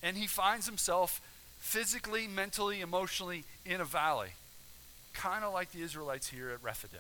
And 0.03 0.17
he 0.17 0.27
finds 0.27 0.67
himself 0.67 1.21
physically, 1.63 2.27
mentally, 2.27 2.81
emotionally 2.81 3.45
in 3.65 3.79
a 3.79 3.85
valley, 3.85 4.31
kind 5.13 5.45
of 5.45 5.53
like 5.53 5.71
the 5.71 5.81
Israelites 5.81 6.27
here 6.27 6.49
at 6.49 6.61
Rephidim. 6.61 6.99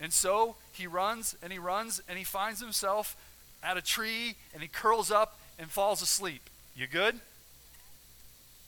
And 0.00 0.10
so 0.10 0.56
he 0.72 0.86
runs 0.86 1.36
and 1.42 1.52
he 1.52 1.58
runs 1.58 2.02
and 2.08 2.18
he 2.18 2.24
finds 2.24 2.60
himself 2.60 3.14
at 3.62 3.76
a 3.76 3.82
tree 3.82 4.36
and 4.54 4.62
he 4.62 4.68
curls 4.68 5.10
up 5.10 5.38
and 5.58 5.70
falls 5.70 6.00
asleep. 6.00 6.48
You 6.74 6.86
good? 6.86 7.20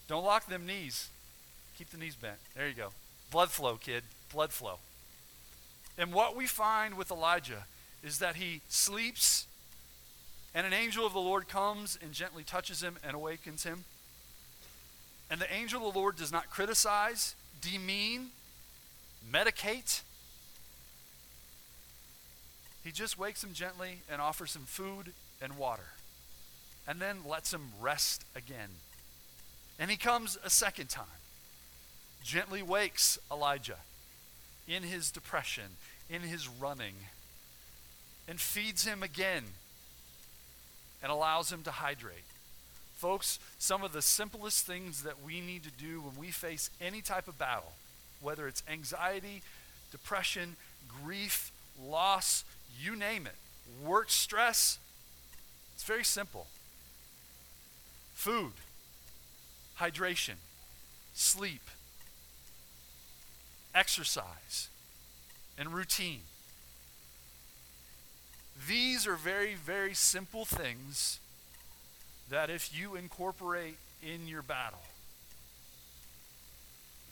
Don't 0.07 0.23
lock 0.23 0.47
them 0.47 0.67
knees. 0.67 1.09
Keep 1.79 1.91
the 1.91 1.97
knees 1.97 2.15
bent. 2.15 2.37
There 2.55 2.69
you 2.69 2.75
go. 2.75 2.91
Blood 3.33 3.51
flow, 3.51 3.77
kid. 3.77 4.05
Blood 4.33 4.53
flow. 4.53 4.79
And 5.99 6.13
what 6.13 6.37
we 6.37 6.47
find 6.47 6.97
with 6.97 7.11
Elijah 7.11 7.65
is 8.05 8.19
that 8.19 8.37
he 8.37 8.61
sleeps 8.69 9.47
and 10.55 10.67
an 10.67 10.75
angel 10.75 11.07
of 11.07 11.15
the 11.15 11.21
Lord 11.21 11.49
comes 11.49 11.99
and 12.01 12.13
gently 12.13 12.45
touches 12.45 12.83
him 12.83 12.97
and 13.03 13.17
awakens 13.17 13.65
him. 13.65 13.85
And 15.31 15.41
the 15.41 15.53
angel 15.53 15.87
of 15.87 15.95
the 15.95 16.01
Lord 16.01 16.17
does 16.17 16.33
not 16.33 16.51
criticize, 16.51 17.35
demean, 17.61 18.29
medicate, 19.31 20.03
he 22.87 22.93
just 22.93 23.19
wakes 23.19 23.43
him 23.43 23.53
gently 23.53 24.03
and 24.09 24.23
offers 24.23 24.55
him 24.55 24.63
food 24.63 25.13
and 25.43 25.59
water, 25.59 25.89
and 26.87 27.01
then 27.01 27.17
lets 27.29 27.53
him 27.53 27.73
rest 27.81 28.25
again. 28.37 28.69
And 29.77 29.91
he 29.91 29.97
comes 29.97 30.39
a 30.45 30.51
second 30.51 30.89
time, 30.89 31.07
gently 32.23 32.63
wakes 32.63 33.19
Elijah 33.29 33.79
in 34.69 34.85
his 34.85 35.11
depression, 35.11 35.65
in 36.09 36.23
his 36.23 36.47
running, 36.47 36.95
and 38.29 38.41
feeds 38.41 38.85
him 38.87 39.03
again 39.03 39.43
and 41.03 41.11
allows 41.11 41.51
him 41.51 41.65
to 41.65 41.73
hydrate. 41.73 42.23
Folks, 42.97 43.39
some 43.59 43.85
of 43.85 43.93
the 43.93 44.01
simplest 44.01 44.67
things 44.67 45.03
that 45.03 45.23
we 45.23 45.43
need 45.43 45.63
to 45.65 45.71
do 45.71 46.01
when 46.01 46.17
we 46.19 46.31
face 46.31 46.71
any 46.81 47.03
type 47.03 47.29
of 47.29 47.39
battle, 47.39 47.73
whether 48.23 48.49
it's 48.49 48.63
anxiety, 48.71 49.43
depression, 49.93 50.57
grief, 51.05 51.53
loss, 51.81 52.45
you 52.81 52.97
name 52.97 53.27
it. 53.27 53.35
Work 53.87 54.11
stress, 54.11 54.79
it's 55.75 55.85
very 55.85 56.05
simple. 56.05 56.47
Food, 58.15 58.53
hydration, 59.79 60.37
sleep, 61.13 61.69
exercise, 63.75 64.71
and 65.59 65.75
routine. 65.75 66.23
These 68.67 69.07
are 69.07 69.17
very, 69.17 69.55
very 69.55 69.93
simple 69.93 70.47
things 70.47 71.21
that 72.31 72.51
if 72.51 72.77
you 72.77 72.97
incorporate 72.97 73.77
in 74.03 74.27
your 74.27 74.43
battle, 74.43 74.83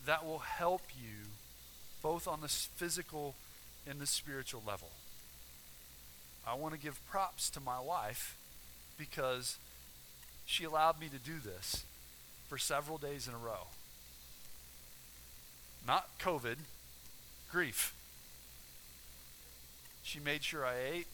that 0.07 0.25
will 0.25 0.41
help 0.41 0.83
you 1.01 1.29
both 2.03 2.29
on 2.29 2.41
the 2.41 2.49
physical 2.49 3.35
and 3.89 4.01
the 4.01 4.07
spiritual 4.07 4.63
level. 4.67 4.91
I 6.47 6.55
want 6.55 6.75
to 6.75 6.81
give 6.81 7.01
props 7.09 7.49
to 7.51 7.61
my 7.61 7.81
wife 7.81 8.37
because 8.99 9.57
she 10.45 10.65
allowed 10.65 11.01
me 11.01 11.09
to 11.09 11.19
do 11.19 11.39
this 11.39 11.85
for 12.49 12.59
several 12.59 12.99
days 12.99 13.27
in 13.27 13.35
a 13.35 13.39
row. 13.39 13.69
Not 15.87 16.19
COVID, 16.19 16.57
grief. 17.51 17.95
She 20.03 20.21
made 20.21 20.45
sure 20.45 20.67
I 20.67 20.75
ate. 20.93 21.07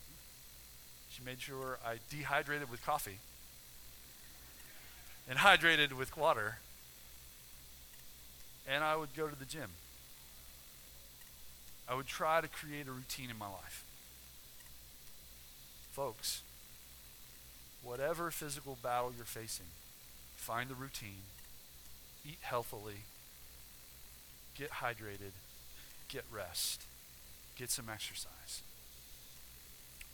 She 1.10 1.22
made 1.22 1.40
sure 1.40 1.78
I 1.86 1.96
dehydrated 2.10 2.70
with 2.70 2.84
coffee 2.84 3.18
and 5.30 5.38
hydrated 5.38 5.92
with 5.92 6.16
water. 6.16 6.58
And 8.68 8.82
I 8.82 8.96
would 8.96 9.14
go 9.14 9.28
to 9.28 9.38
the 9.38 9.44
gym. 9.44 9.70
I 11.88 11.94
would 11.94 12.06
try 12.06 12.40
to 12.40 12.48
create 12.48 12.88
a 12.88 12.92
routine 12.92 13.30
in 13.30 13.38
my 13.38 13.46
life. 13.46 13.84
Folks, 15.92 16.42
whatever 17.82 18.30
physical 18.30 18.76
battle 18.82 19.12
you're 19.16 19.24
facing, 19.24 19.66
find 20.36 20.68
the 20.68 20.74
routine, 20.74 21.22
eat 22.24 22.38
healthily, 22.42 23.04
get 24.56 24.70
hydrated, 24.70 25.32
get 26.08 26.24
rest, 26.32 26.82
get 27.56 27.70
some 27.70 27.88
exercise. 27.88 28.62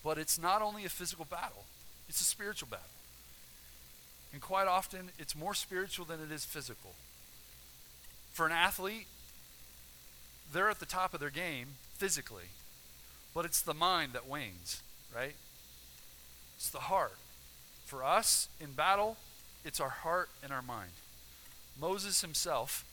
But 0.05 0.19
it's 0.19 0.39
not 0.39 0.63
only 0.63 0.85
a 0.85 0.91
physical 0.91 1.25
battle, 1.25 1.65
it's 2.09 2.21
a 2.21 2.25
spiritual 2.25 2.69
battle. 2.71 2.96
And 4.33 4.41
quite 4.41 4.67
often, 4.67 5.11
it's 5.19 5.35
more 5.35 5.55
spiritual 5.55 6.05
than 6.05 6.21
it 6.21 6.31
is 6.31 6.45
physical. 6.45 6.95
For 8.33 8.47
an 8.47 8.53
athlete, 8.53 9.07
they're 10.53 10.69
at 10.71 10.81
the 10.81 10.87
top 10.87 11.15
of 11.15 11.21
their 11.21 11.31
game 11.31 11.69
physically, 11.95 12.51
but 13.35 13.45
it's 13.45 13.63
the 13.63 13.75
mind 13.75 14.13
that 14.13 14.29
wanes, 14.29 14.83
right? 15.15 15.35
It's 16.57 16.71
the 16.71 16.81
heart. 16.81 17.17
For 17.87 18.05
us 18.05 18.49
in 18.61 18.73
battle, 18.73 19.17
it's 19.65 19.81
our 19.81 19.91
heart 19.91 20.29
and 20.43 20.53
our 20.53 20.63
mind. 20.63 20.91
Moses 21.81 22.21
himself, 22.21 22.85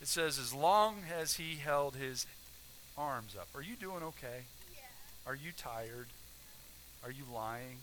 it 0.00 0.08
says, 0.08 0.38
as 0.38 0.52
long 0.52 0.96
as 1.14 1.34
he 1.34 1.56
held 1.56 1.96
his 1.96 2.26
arms 2.96 3.36
up. 3.38 3.48
Are 3.54 3.62
you 3.62 3.76
doing 3.76 4.02
okay? 4.02 4.44
Yeah. 4.72 4.80
Are 5.26 5.34
you 5.34 5.52
tired? 5.56 6.08
Are 7.04 7.10
you 7.10 7.24
lying? 7.32 7.78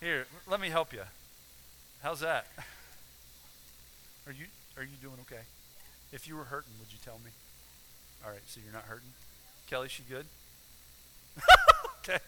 Here, 0.00 0.26
let 0.48 0.60
me 0.60 0.70
help 0.70 0.94
you. 0.94 1.02
How's 2.02 2.20
that? 2.20 2.46
Are 4.26 4.32
you 4.32 4.46
are 4.76 4.82
you 4.82 4.96
doing 5.02 5.16
okay? 5.22 5.42
If 6.12 6.28
you 6.28 6.36
were 6.36 6.44
hurting, 6.44 6.72
would 6.78 6.92
you 6.92 6.98
tell 7.04 7.18
me? 7.24 7.30
All 8.24 8.30
right, 8.30 8.40
so 8.46 8.60
you're 8.64 8.72
not 8.72 8.84
hurting? 8.84 9.10
Kelly, 9.66 9.88
she 9.88 10.02
good? 10.08 10.24
okay. 11.98 12.18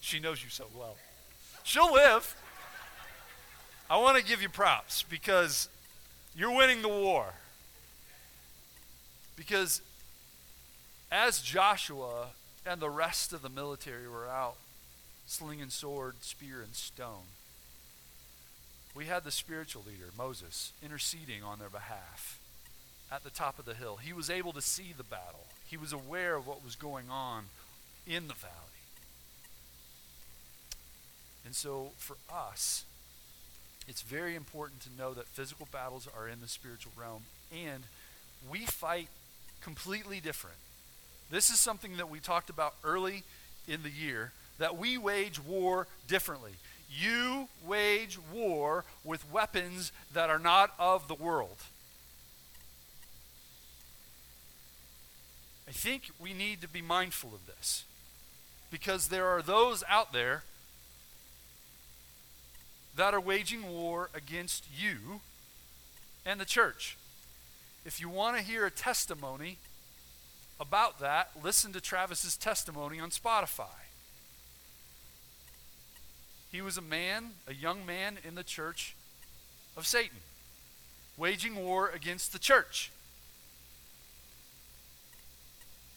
She 0.00 0.20
knows 0.20 0.44
you 0.44 0.50
so 0.50 0.66
well. 0.76 0.96
She'll 1.64 1.92
live. 1.92 2.36
I 3.88 3.96
want 3.96 4.18
to 4.18 4.24
give 4.24 4.42
you 4.42 4.48
props 4.48 5.02
because 5.02 5.68
you're 6.36 6.54
winning 6.54 6.82
the 6.82 6.88
war. 6.88 7.34
Because 9.36 9.80
as 11.10 11.40
Joshua 11.40 12.28
and 12.66 12.80
the 12.80 12.90
rest 12.90 13.32
of 13.32 13.42
the 13.42 13.48
military 13.48 14.06
were 14.06 14.28
out 14.28 14.56
slinging 15.30 15.70
sword, 15.70 16.16
spear, 16.22 16.60
and 16.60 16.74
stone, 16.74 17.30
we 18.96 19.04
had 19.04 19.22
the 19.22 19.30
spiritual 19.30 19.84
leader, 19.86 20.10
Moses, 20.18 20.72
interceding 20.82 21.44
on 21.44 21.60
their 21.60 21.68
behalf 21.68 22.40
at 23.12 23.22
the 23.22 23.30
top 23.30 23.58
of 23.58 23.64
the 23.64 23.74
hill. 23.74 23.96
He 23.96 24.12
was 24.12 24.28
able 24.28 24.52
to 24.52 24.60
see 24.60 24.92
the 24.96 25.04
battle, 25.04 25.46
he 25.66 25.76
was 25.76 25.92
aware 25.92 26.34
of 26.34 26.46
what 26.46 26.64
was 26.64 26.74
going 26.74 27.08
on 27.10 27.44
in 28.06 28.26
the 28.26 28.34
valley. 28.34 28.54
And 31.44 31.54
so 31.54 31.92
for 31.96 32.16
us, 32.32 32.84
it's 33.86 34.02
very 34.02 34.34
important 34.34 34.80
to 34.82 34.88
know 34.98 35.14
that 35.14 35.26
physical 35.26 35.68
battles 35.70 36.08
are 36.16 36.28
in 36.28 36.40
the 36.40 36.48
spiritual 36.48 36.92
realm 36.96 37.22
and 37.52 37.84
we 38.50 38.60
fight 38.66 39.08
completely 39.60 40.20
different. 40.20 40.58
This 41.30 41.50
is 41.50 41.60
something 41.60 41.96
that 41.98 42.10
we 42.10 42.18
talked 42.18 42.50
about 42.50 42.74
early 42.84 43.22
in 43.68 43.82
the 43.82 43.90
year 43.90 44.32
that 44.60 44.76
we 44.76 44.96
wage 44.96 45.42
war 45.42 45.88
differently. 46.06 46.52
You 46.88 47.48
wage 47.66 48.18
war 48.32 48.84
with 49.02 49.30
weapons 49.32 49.90
that 50.12 50.28
are 50.28 50.38
not 50.38 50.74
of 50.78 51.08
the 51.08 51.14
world. 51.14 51.56
I 55.66 55.72
think 55.72 56.10
we 56.20 56.34
need 56.34 56.60
to 56.60 56.68
be 56.68 56.82
mindful 56.82 57.30
of 57.32 57.46
this 57.46 57.84
because 58.70 59.08
there 59.08 59.26
are 59.26 59.40
those 59.40 59.82
out 59.88 60.12
there 60.12 60.42
that 62.96 63.14
are 63.14 63.20
waging 63.20 63.66
war 63.66 64.10
against 64.14 64.66
you 64.76 65.20
and 66.26 66.38
the 66.38 66.44
church. 66.44 66.98
If 67.86 67.98
you 67.98 68.10
want 68.10 68.36
to 68.36 68.42
hear 68.42 68.66
a 68.66 68.70
testimony 68.70 69.56
about 70.58 71.00
that, 71.00 71.30
listen 71.42 71.72
to 71.72 71.80
Travis's 71.80 72.36
testimony 72.36 73.00
on 73.00 73.08
Spotify. 73.08 73.89
He 76.50 76.60
was 76.60 76.76
a 76.76 76.82
man, 76.82 77.30
a 77.46 77.54
young 77.54 77.86
man 77.86 78.18
in 78.26 78.34
the 78.34 78.42
church 78.42 78.94
of 79.76 79.86
Satan, 79.86 80.18
waging 81.16 81.56
war 81.56 81.88
against 81.88 82.32
the 82.32 82.38
church. 82.38 82.90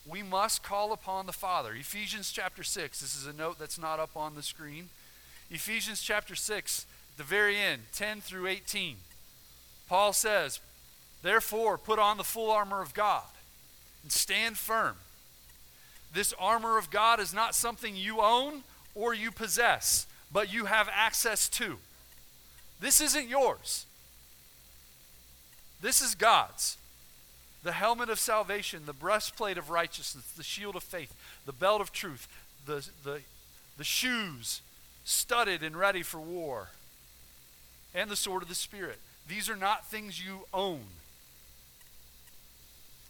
We 0.05 0.21
must 0.21 0.63
call 0.63 0.91
upon 0.91 1.25
the 1.25 1.33
Father. 1.33 1.73
Ephesians 1.73 2.31
chapter 2.31 2.61
6, 2.61 2.99
this 2.99 3.15
is 3.15 3.25
a 3.25 3.33
note 3.33 3.57
that's 3.57 3.79
not 3.79 3.99
up 3.99 4.15
on 4.15 4.35
the 4.35 4.43
screen. 4.43 4.89
Ephesians 5.49 6.01
chapter 6.01 6.35
6, 6.35 6.85
the 7.17 7.23
very 7.23 7.57
end, 7.57 7.83
10 7.93 8.21
through 8.21 8.47
18. 8.47 8.97
Paul 9.87 10.13
says, 10.13 10.59
Therefore, 11.21 11.77
put 11.77 11.99
on 11.99 12.17
the 12.17 12.23
full 12.23 12.51
armor 12.51 12.81
of 12.81 12.93
God 12.93 13.23
and 14.03 14.11
stand 14.11 14.57
firm. 14.57 14.97
This 16.13 16.33
armor 16.37 16.77
of 16.77 16.91
God 16.91 17.19
is 17.19 17.33
not 17.33 17.55
something 17.55 17.95
you 17.95 18.19
own 18.19 18.63
or 18.93 19.13
you 19.13 19.31
possess 19.31 20.05
but 20.33 20.51
you 20.51 20.65
have 20.65 20.89
access 20.91 21.47
to. 21.47 21.77
This 22.81 22.99
isn't 22.99 23.29
yours, 23.29 23.85
this 25.79 26.01
is 26.01 26.15
God's. 26.15 26.77
The 27.63 27.71
helmet 27.71 28.09
of 28.09 28.19
salvation, 28.19 28.81
the 28.85 28.91
breastplate 28.91 29.57
of 29.57 29.69
righteousness, 29.69 30.25
the 30.35 30.43
shield 30.43 30.75
of 30.75 30.83
faith, 30.83 31.15
the 31.45 31.53
belt 31.53 31.79
of 31.79 31.93
truth, 31.93 32.27
the, 32.65 32.85
the, 33.05 33.21
the 33.77 33.85
shoes 33.85 34.61
studded 35.05 35.63
and 35.63 35.77
ready 35.77 36.03
for 36.03 36.19
war, 36.19 36.71
and 37.95 38.09
the 38.09 38.17
sword 38.17 38.43
of 38.43 38.49
the 38.49 38.55
Spirit. 38.55 38.99
These 39.29 39.49
are 39.49 39.55
not 39.55 39.87
things 39.87 40.21
you 40.21 40.39
own. 40.53 40.81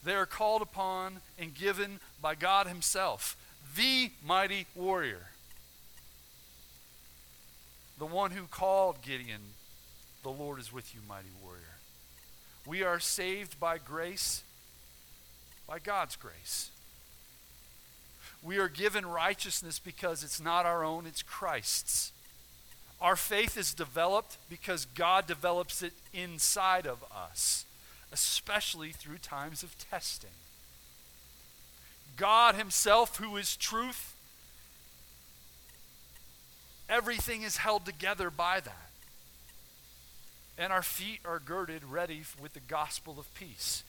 They 0.03 0.13
are 0.13 0.27
called 0.27 0.61
upon 0.61 1.21
and 1.39 1.55
given 1.55 1.99
by 2.21 2.35
God 2.35 2.67
Himself, 2.67 3.35
the 3.75 4.11
mighty 4.23 4.67
warrior 4.75 5.29
the 8.03 8.13
one 8.13 8.31
who 8.31 8.43
called 8.47 9.01
Gideon, 9.01 9.39
The 10.23 10.29
Lord 10.29 10.59
is 10.59 10.73
with 10.73 10.93
you, 10.93 10.99
mighty 11.07 11.29
warrior. 11.41 11.77
We 12.67 12.83
are 12.83 12.99
saved 12.99 13.61
by 13.61 13.77
grace, 13.77 14.43
by 15.69 15.79
God's 15.79 16.17
grace. 16.17 16.69
We 18.41 18.57
are 18.57 18.67
given 18.67 19.05
righteousness 19.05 19.79
because 19.79 20.21
it's 20.21 20.41
not 20.41 20.65
our 20.65 20.83
own, 20.83 21.05
it's 21.05 21.21
Christ's. 21.23 22.11
Our 22.99 23.15
faith 23.15 23.55
is 23.55 23.73
developed 23.73 24.35
because 24.49 24.83
God 24.83 25.25
develops 25.25 25.81
it 25.81 25.93
inside 26.13 26.85
of 26.85 27.05
us, 27.09 27.63
especially 28.11 28.91
through 28.91 29.19
times 29.19 29.63
of 29.63 29.77
testing. 29.77 30.35
God 32.17 32.55
Himself, 32.55 33.15
who 33.15 33.37
is 33.37 33.55
truth, 33.55 34.12
Everything 36.93 37.41
is 37.41 37.57
held 37.57 37.85
together 37.85 38.29
by 38.29 38.59
that. 38.59 38.91
And 40.59 40.71
our 40.71 40.83
feet 40.83 41.21
are 41.25 41.39
girded 41.39 41.83
ready 41.83 42.21
with 42.39 42.53
the 42.53 42.59
gospel 42.59 43.15
of 43.17 43.33
peace. 43.33 43.83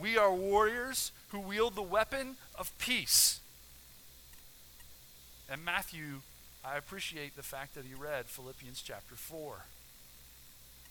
We 0.00 0.16
are 0.16 0.32
warriors 0.32 1.12
who 1.28 1.40
wield 1.40 1.74
the 1.74 1.82
weapon 1.82 2.36
of 2.58 2.76
peace. 2.78 3.40
And 5.50 5.62
Matthew, 5.62 6.22
I 6.64 6.78
appreciate 6.78 7.36
the 7.36 7.42
fact 7.42 7.74
that 7.74 7.84
he 7.84 7.92
read 7.92 8.24
Philippians 8.26 8.80
chapter 8.80 9.14
4. 9.14 9.66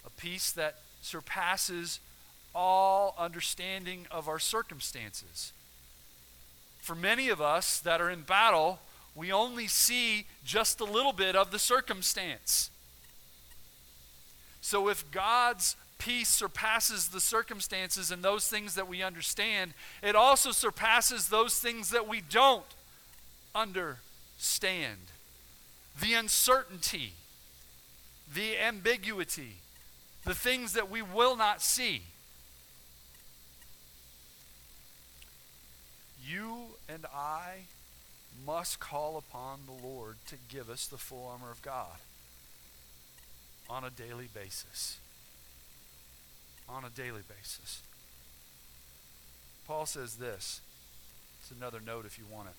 A 0.06 0.10
peace 0.12 0.52
that 0.52 0.76
surpasses 1.02 2.00
all 2.54 3.16
understanding 3.18 4.06
of 4.12 4.28
our 4.28 4.40
circumstances. 4.40 5.54
For 6.78 6.94
many 6.94 7.30
of 7.30 7.42
us 7.42 7.80
that 7.80 8.00
are 8.00 8.12
in 8.12 8.22
battle, 8.22 8.80
we 9.18 9.32
only 9.32 9.66
see 9.66 10.28
just 10.46 10.80
a 10.80 10.86
little 10.86 11.12
bit 11.12 11.36
of 11.36 11.50
the 11.50 11.58
circumstance. 11.58 12.70
So 14.62 14.90
if 14.90 15.10
God's 15.10 15.76
peace 15.98 16.30
surpasses 16.30 17.08
the 17.08 17.20
circumstances 17.20 18.12
and 18.12 18.22
those 18.22 18.48
things 18.48 18.76
that 18.76 18.88
we 18.88 19.02
understand, 19.02 19.74
it 20.04 20.16
also 20.16 20.52
surpasses 20.52 21.30
those 21.30 21.58
things 21.58 21.90
that 21.90 22.08
we 22.08 22.22
don't 22.22 22.64
understand 23.56 24.98
the 26.00 26.14
uncertainty, 26.14 27.14
the 28.32 28.56
ambiguity, 28.60 29.56
the 30.26 30.36
things 30.36 30.74
that 30.74 30.92
we 30.92 31.02
will 31.02 31.36
not 31.36 31.64
see. 31.64 32.04
You 36.24 36.66
and 36.88 37.08
I 37.12 37.62
must 38.48 38.80
call 38.80 39.18
upon 39.18 39.60
the 39.66 39.86
Lord 39.86 40.16
to 40.28 40.36
give 40.48 40.70
us 40.70 40.88
the 40.88 40.98
full 40.98 41.28
armor 41.30 41.52
of 41.52 41.62
God 41.62 41.98
on 43.70 43.84
a 43.84 43.90
daily 43.90 44.30
basis. 44.34 44.98
On 46.70 46.86
a 46.86 46.90
daily 46.90 47.24
basis. 47.28 47.82
Paul 49.68 49.86
says 49.86 50.16
this. 50.16 50.62
It's 51.42 51.52
another 51.52 51.80
note 51.86 52.06
if 52.06 52.18
you 52.18 52.24
want 52.32 52.48
it. 52.48 52.56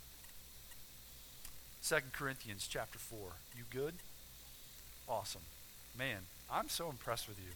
2 1.88 1.96
Corinthians 2.12 2.68
chapter 2.70 2.98
4. 2.98 3.18
You 3.56 3.64
good? 3.70 3.94
Awesome. 5.08 5.40
Man, 5.98 6.18
I'm 6.52 6.68
so 6.68 6.90
impressed 6.90 7.28
with 7.28 7.38
you. 7.38 7.52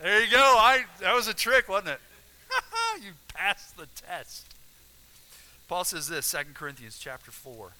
There 0.00 0.24
you 0.24 0.30
go. 0.30 0.38
I 0.38 0.84
that 1.00 1.14
was 1.14 1.28
a 1.28 1.34
trick, 1.34 1.68
wasn't 1.68 1.90
it? 1.90 2.00
you 3.04 3.10
passed 3.34 3.76
the 3.76 3.86
test. 3.94 4.54
Paul 5.70 5.84
says 5.84 6.08
this, 6.08 6.28
2 6.32 6.38
Corinthians 6.52 6.98
chapter 6.98 7.30
4, 7.30 7.70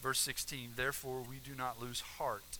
verse 0.00 0.20
16, 0.20 0.74
therefore 0.76 1.20
we 1.28 1.38
do 1.44 1.50
not 1.58 1.82
lose 1.82 2.00
heart. 2.00 2.58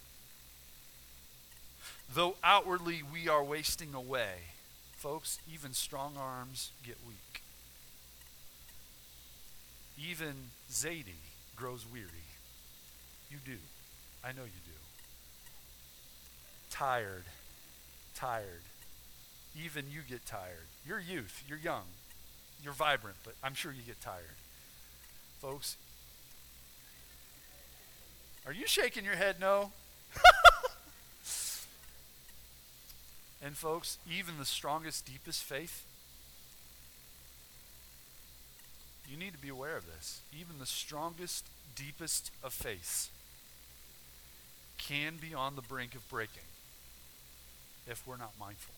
Though 2.13 2.35
outwardly 2.43 3.03
we 3.05 3.29
are 3.29 3.45
wasting 3.45 3.95
away, 3.95 4.33
folks, 4.97 5.39
even 5.49 5.75
strong 5.75 6.15
arms 6.19 6.73
get 6.85 6.97
weak. 7.07 7.43
Even 9.97 10.51
Zadie 10.73 11.23
grows 11.55 11.87
weary. 11.87 12.27
You 13.31 13.37
do. 13.45 13.59
I 14.25 14.33
know 14.33 14.43
you 14.43 14.61
do. 14.65 14.73
Tired. 16.69 17.27
Tired. 18.17 18.65
Even 19.65 19.85
you 19.89 20.01
get 20.01 20.27
tired. 20.27 20.67
You're 20.85 20.99
youth. 20.99 21.45
You're 21.47 21.59
young. 21.59 21.85
You're 22.67 22.75
vibrant, 22.75 23.17
but 23.23 23.35
I'm 23.45 23.55
sure 23.55 23.71
you 23.71 23.83
get 23.87 24.01
tired. 24.01 24.35
Folks, 25.41 25.77
are 28.45 28.53
you 28.53 28.67
shaking 28.67 29.05
your 29.05 29.15
head 29.15 29.37
no? 29.41 29.71
and 33.41 33.57
folks, 33.57 33.99
even 34.11 34.39
the 34.39 34.45
strongest, 34.45 35.07
deepest 35.07 35.45
faith 35.45 35.87
You 39.09 39.17
need 39.17 39.33
to 39.33 39.39
be 39.39 39.49
aware 39.49 39.77
of 39.77 39.87
this. 39.87 40.21
Even 40.33 40.59
the 40.59 40.67
strongest, 40.67 41.47
deepest 41.75 42.31
of 42.43 42.53
faiths 42.53 43.11
can 44.79 45.17
be 45.17 45.33
on 45.33 45.57
the 45.57 45.63
brink 45.63 45.95
of 45.95 46.09
breaking 46.09 46.43
if 47.87 48.07
we're 48.07 48.17
not 48.17 48.33
mindful. 48.39 48.75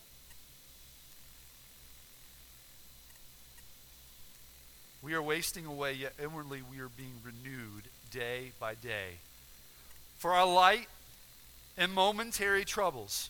We 5.01 5.13
are 5.13 5.21
wasting 5.21 5.65
away, 5.65 5.93
yet 5.93 6.13
inwardly 6.21 6.61
we 6.61 6.79
are 6.79 6.89
being 6.89 7.21
renewed 7.23 7.83
day 8.11 8.51
by 8.59 8.75
day. 8.75 9.19
For 10.17 10.33
our 10.33 10.45
light 10.45 10.87
and 11.77 11.93
momentary 11.93 12.65
troubles 12.65 13.29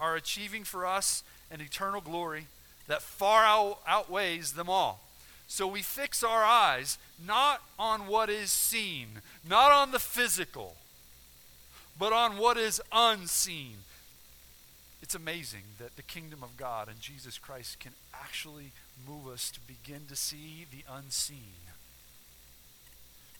are 0.00 0.16
achieving 0.16 0.64
for 0.64 0.86
us 0.86 1.22
an 1.50 1.60
eternal 1.60 2.00
glory 2.00 2.46
that 2.86 3.02
far 3.02 3.44
out- 3.44 3.80
outweighs 3.86 4.54
them 4.54 4.70
all. 4.70 5.00
So 5.46 5.66
we 5.66 5.82
fix 5.82 6.24
our 6.24 6.42
eyes 6.42 6.96
not 7.22 7.60
on 7.78 8.06
what 8.06 8.30
is 8.30 8.50
seen, 8.50 9.20
not 9.44 9.70
on 9.70 9.90
the 9.90 9.98
physical, 9.98 10.76
but 11.98 12.14
on 12.14 12.38
what 12.38 12.56
is 12.56 12.80
unseen. 12.90 13.84
It's 15.02 15.16
amazing 15.16 15.62
that 15.78 15.96
the 15.96 16.02
kingdom 16.02 16.44
of 16.44 16.56
God 16.56 16.88
and 16.88 17.00
Jesus 17.00 17.36
Christ 17.36 17.80
can 17.80 17.92
actually 18.14 18.70
move 19.06 19.26
us 19.26 19.50
to 19.50 19.60
begin 19.60 20.02
to 20.08 20.16
see 20.16 20.64
the 20.70 20.84
unseen. 20.90 21.58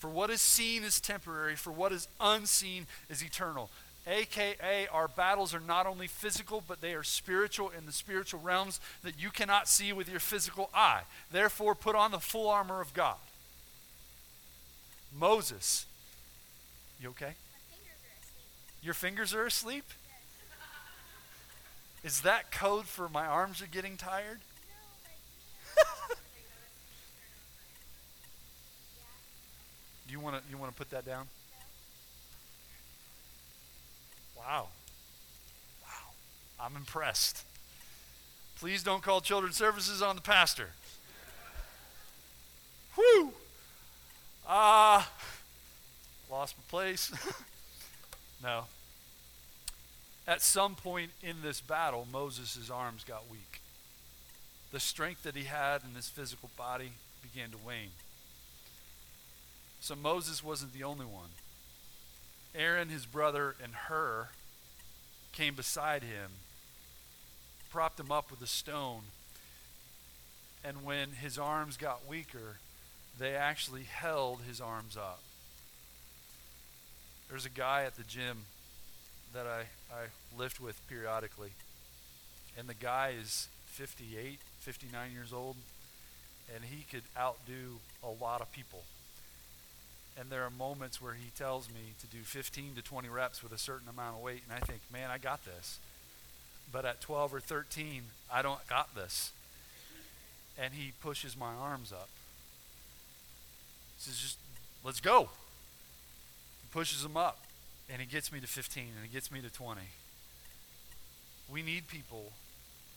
For 0.00 0.10
what 0.10 0.30
is 0.30 0.42
seen 0.42 0.82
is 0.82 1.00
temporary, 1.00 1.54
for 1.54 1.70
what 1.70 1.92
is 1.92 2.08
unseen 2.20 2.88
is 3.08 3.22
eternal. 3.24 3.70
AKA, 4.04 4.88
our 4.88 5.06
battles 5.06 5.54
are 5.54 5.60
not 5.60 5.86
only 5.86 6.08
physical, 6.08 6.64
but 6.66 6.80
they 6.80 6.94
are 6.94 7.04
spiritual 7.04 7.70
in 7.70 7.86
the 7.86 7.92
spiritual 7.92 8.40
realms 8.40 8.80
that 9.04 9.22
you 9.22 9.30
cannot 9.30 9.68
see 9.68 9.92
with 9.92 10.08
your 10.08 10.18
physical 10.18 10.68
eye. 10.74 11.02
Therefore, 11.30 11.76
put 11.76 11.94
on 11.94 12.10
the 12.10 12.18
full 12.18 12.50
armor 12.50 12.80
of 12.80 12.92
God. 12.92 13.18
Moses, 15.16 15.86
you 17.00 17.10
okay? 17.10 17.34
Your 18.82 18.94
fingers 18.94 19.32
are 19.32 19.46
asleep? 19.46 19.84
Is 22.04 22.22
that 22.22 22.50
code 22.50 22.86
for 22.86 23.08
my 23.08 23.26
arms 23.26 23.62
are 23.62 23.66
getting 23.66 23.96
tired? 23.96 24.40
Do 30.06 30.12
you 30.12 30.18
want 30.18 30.36
to 30.36 30.50
you 30.50 30.58
want 30.58 30.72
to 30.72 30.76
put 30.76 30.90
that 30.90 31.06
down? 31.06 31.28
Wow. 34.36 34.68
Wow. 35.82 35.88
I'm 36.58 36.74
impressed. 36.74 37.44
Please 38.58 38.82
don't 38.82 39.02
call 39.02 39.20
children's 39.20 39.56
services 39.56 40.02
on 40.02 40.16
the 40.16 40.22
pastor. 40.22 40.70
Whew. 42.96 43.32
Ah, 44.46 45.08
uh, 45.08 46.32
lost 46.32 46.56
my 46.58 46.62
place. 46.68 47.12
no. 48.42 48.64
At 50.26 50.40
some 50.40 50.74
point 50.74 51.10
in 51.22 51.42
this 51.42 51.60
battle, 51.60 52.06
Moses' 52.10 52.70
arms 52.70 53.04
got 53.04 53.30
weak. 53.30 53.60
The 54.70 54.80
strength 54.80 55.24
that 55.24 55.36
he 55.36 55.44
had 55.44 55.82
in 55.82 55.94
his 55.94 56.08
physical 56.08 56.50
body 56.56 56.92
began 57.22 57.50
to 57.50 57.58
wane. 57.58 57.90
So 59.80 59.96
Moses 59.96 60.44
wasn't 60.44 60.72
the 60.72 60.84
only 60.84 61.06
one. 61.06 61.30
Aaron, 62.54 62.88
his 62.88 63.04
brother, 63.04 63.56
and 63.62 63.74
Hur 63.74 64.28
came 65.32 65.54
beside 65.54 66.02
him, 66.02 66.30
propped 67.70 67.98
him 67.98 68.12
up 68.12 68.30
with 68.30 68.42
a 68.42 68.46
stone, 68.46 69.02
and 70.62 70.84
when 70.84 71.10
his 71.12 71.38
arms 71.38 71.76
got 71.76 72.06
weaker, 72.06 72.58
they 73.18 73.34
actually 73.34 73.84
held 73.84 74.40
his 74.46 74.60
arms 74.60 74.96
up. 74.96 75.20
There's 77.28 77.46
a 77.46 77.50
guy 77.50 77.84
at 77.84 77.96
the 77.96 78.04
gym 78.04 78.44
that 79.34 79.46
I, 79.46 79.62
I 79.92 80.06
lift 80.36 80.60
with 80.60 80.80
periodically, 80.88 81.50
and 82.58 82.68
the 82.68 82.74
guy 82.74 83.14
is 83.18 83.48
58, 83.66 84.38
59 84.60 85.12
years 85.12 85.32
old, 85.32 85.56
and 86.54 86.64
he 86.64 86.84
could 86.90 87.04
outdo 87.18 87.80
a 88.02 88.10
lot 88.22 88.40
of 88.40 88.52
people. 88.52 88.82
And 90.18 90.28
there 90.28 90.44
are 90.44 90.50
moments 90.50 91.00
where 91.00 91.14
he 91.14 91.30
tells 91.36 91.68
me 91.68 91.94
to 92.00 92.06
do 92.06 92.22
15 92.22 92.74
to 92.76 92.82
20 92.82 93.08
reps 93.08 93.42
with 93.42 93.52
a 93.52 93.58
certain 93.58 93.88
amount 93.88 94.16
of 94.16 94.22
weight, 94.22 94.42
and 94.48 94.56
I 94.56 94.64
think, 94.64 94.82
man, 94.92 95.10
I 95.10 95.16
got 95.18 95.44
this. 95.44 95.78
But 96.70 96.84
at 96.84 97.00
12 97.00 97.34
or 97.34 97.40
13, 97.40 98.02
I 98.32 98.42
don't 98.42 98.66
got 98.66 98.94
this. 98.94 99.32
And 100.58 100.74
he 100.74 100.92
pushes 101.00 101.36
my 101.36 101.54
arms 101.54 101.92
up. 101.92 102.08
He 103.96 104.02
says, 104.02 104.18
just 104.18 104.38
let's 104.84 105.00
go. 105.00 105.30
He 106.62 106.68
pushes 106.70 107.02
them 107.02 107.16
up, 107.16 107.38
and 107.90 108.00
it 108.00 108.10
gets 108.10 108.32
me 108.32 108.40
to 108.40 108.46
15, 108.46 108.84
and 108.96 109.04
it 109.04 109.12
gets 109.12 109.30
me 109.30 109.40
to 109.40 109.50
20. 109.50 109.80
We 111.50 111.62
need 111.62 111.88
people 111.88 112.32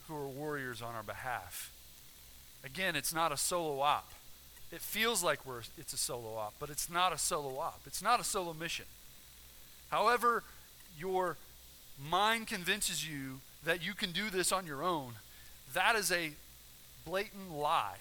who 0.07 0.15
are 0.15 0.27
warriors 0.27 0.81
on 0.81 0.95
our 0.95 1.03
behalf. 1.03 1.71
Again, 2.63 2.95
it's 2.95 3.13
not 3.13 3.31
a 3.31 3.37
solo 3.37 3.81
op. 3.81 4.11
It 4.71 4.81
feels 4.81 5.23
like 5.23 5.45
we're, 5.45 5.61
it's 5.77 5.93
a 5.93 5.97
solo 5.97 6.35
op, 6.35 6.53
but 6.59 6.69
it's 6.69 6.89
not 6.89 7.13
a 7.13 7.17
solo 7.17 7.59
op. 7.59 7.81
It's 7.85 8.01
not 8.01 8.19
a 8.19 8.23
solo 8.23 8.53
mission. 8.53 8.85
However, 9.89 10.43
your 10.97 11.37
mind 11.99 12.47
convinces 12.47 13.07
you 13.07 13.41
that 13.63 13.85
you 13.85 13.93
can 13.93 14.11
do 14.11 14.29
this 14.29 14.51
on 14.51 14.65
your 14.65 14.83
own, 14.83 15.13
that 15.73 15.95
is 15.95 16.11
a 16.11 16.31
blatant 17.05 17.51
lie. 17.51 17.97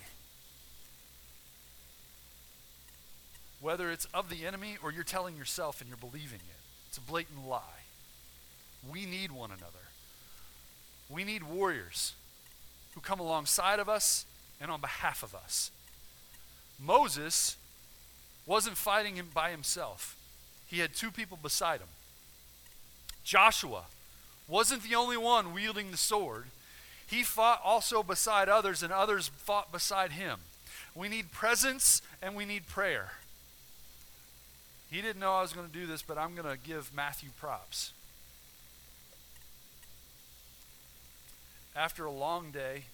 Whether 3.61 3.91
it's 3.91 4.07
of 4.07 4.29
the 4.29 4.47
enemy 4.47 4.77
or 4.83 4.93
you're 4.93 5.05
telling 5.05 5.37
yourself 5.37 5.81
and 5.81 5.89
you're 5.89 5.97
believing 5.97 6.41
it, 6.41 6.54
it's 6.95 7.05
a 7.05 7.11
blatant 7.11 7.49
lie. 7.49 7.83
We 8.89 9.05
need 9.05 9.33
one 9.33 9.51
another. 9.51 9.89
We 11.11 11.25
need 11.25 11.43
warriors 11.43 12.13
who 12.95 13.01
come 13.01 13.19
alongside 13.19 13.81
of 13.81 13.89
us 13.89 14.27
and 14.61 14.71
on 14.71 14.81
behalf 14.81 15.25
of 15.25 15.35
us. 15.35 15.73
Moses 16.79 17.57
wasn't 18.47 18.77
fighting 18.77 19.17
him 19.17 19.27
by 19.35 19.51
himself, 19.51 20.15
he 20.69 20.79
had 20.79 20.95
two 20.95 21.11
people 21.11 21.37
beside 21.37 21.81
him. 21.81 21.89
Joshua 23.25 23.87
wasn't 24.47 24.85
the 24.85 24.95
only 24.95 25.17
one 25.17 25.53
wielding 25.53 25.91
the 25.91 25.97
sword, 25.97 26.45
he 27.05 27.25
fought 27.25 27.61
also 27.65 28.05
beside 28.05 28.49
others, 28.49 28.85
and 28.85 28.93
others 28.93 29.33
fought 29.37 29.73
beside 29.73 30.13
him. 30.13 30.39
We 30.95 31.09
need 31.09 31.33
presence 31.33 32.03
and 32.23 32.37
we 32.37 32.45
need 32.45 32.69
prayer. 32.69 33.15
He 34.95 35.03
didn't 35.03 35.19
know 35.19 35.33
I 35.33 35.43
was 35.43 35.53
going 35.53 35.67
to 35.67 35.73
do 35.73 35.89
this, 35.89 36.03
but 36.03 36.17
I'm 36.19 36.37
going 36.37 36.49
to 36.49 36.57
give 36.57 36.95
Matthew 36.95 37.31
props. 37.37 37.93
After 41.75 42.05
a 42.05 42.13
long 42.13 42.53
day, 42.53 42.85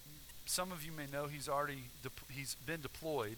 some 0.47 0.73
of 0.73 0.83
you 0.83 0.93
may 0.93 1.05
know 1.13 1.27
he's 1.27 1.47
already 1.47 1.83
de- 2.03 2.33
he's 2.33 2.55
been 2.65 2.81
deployed 2.81 3.37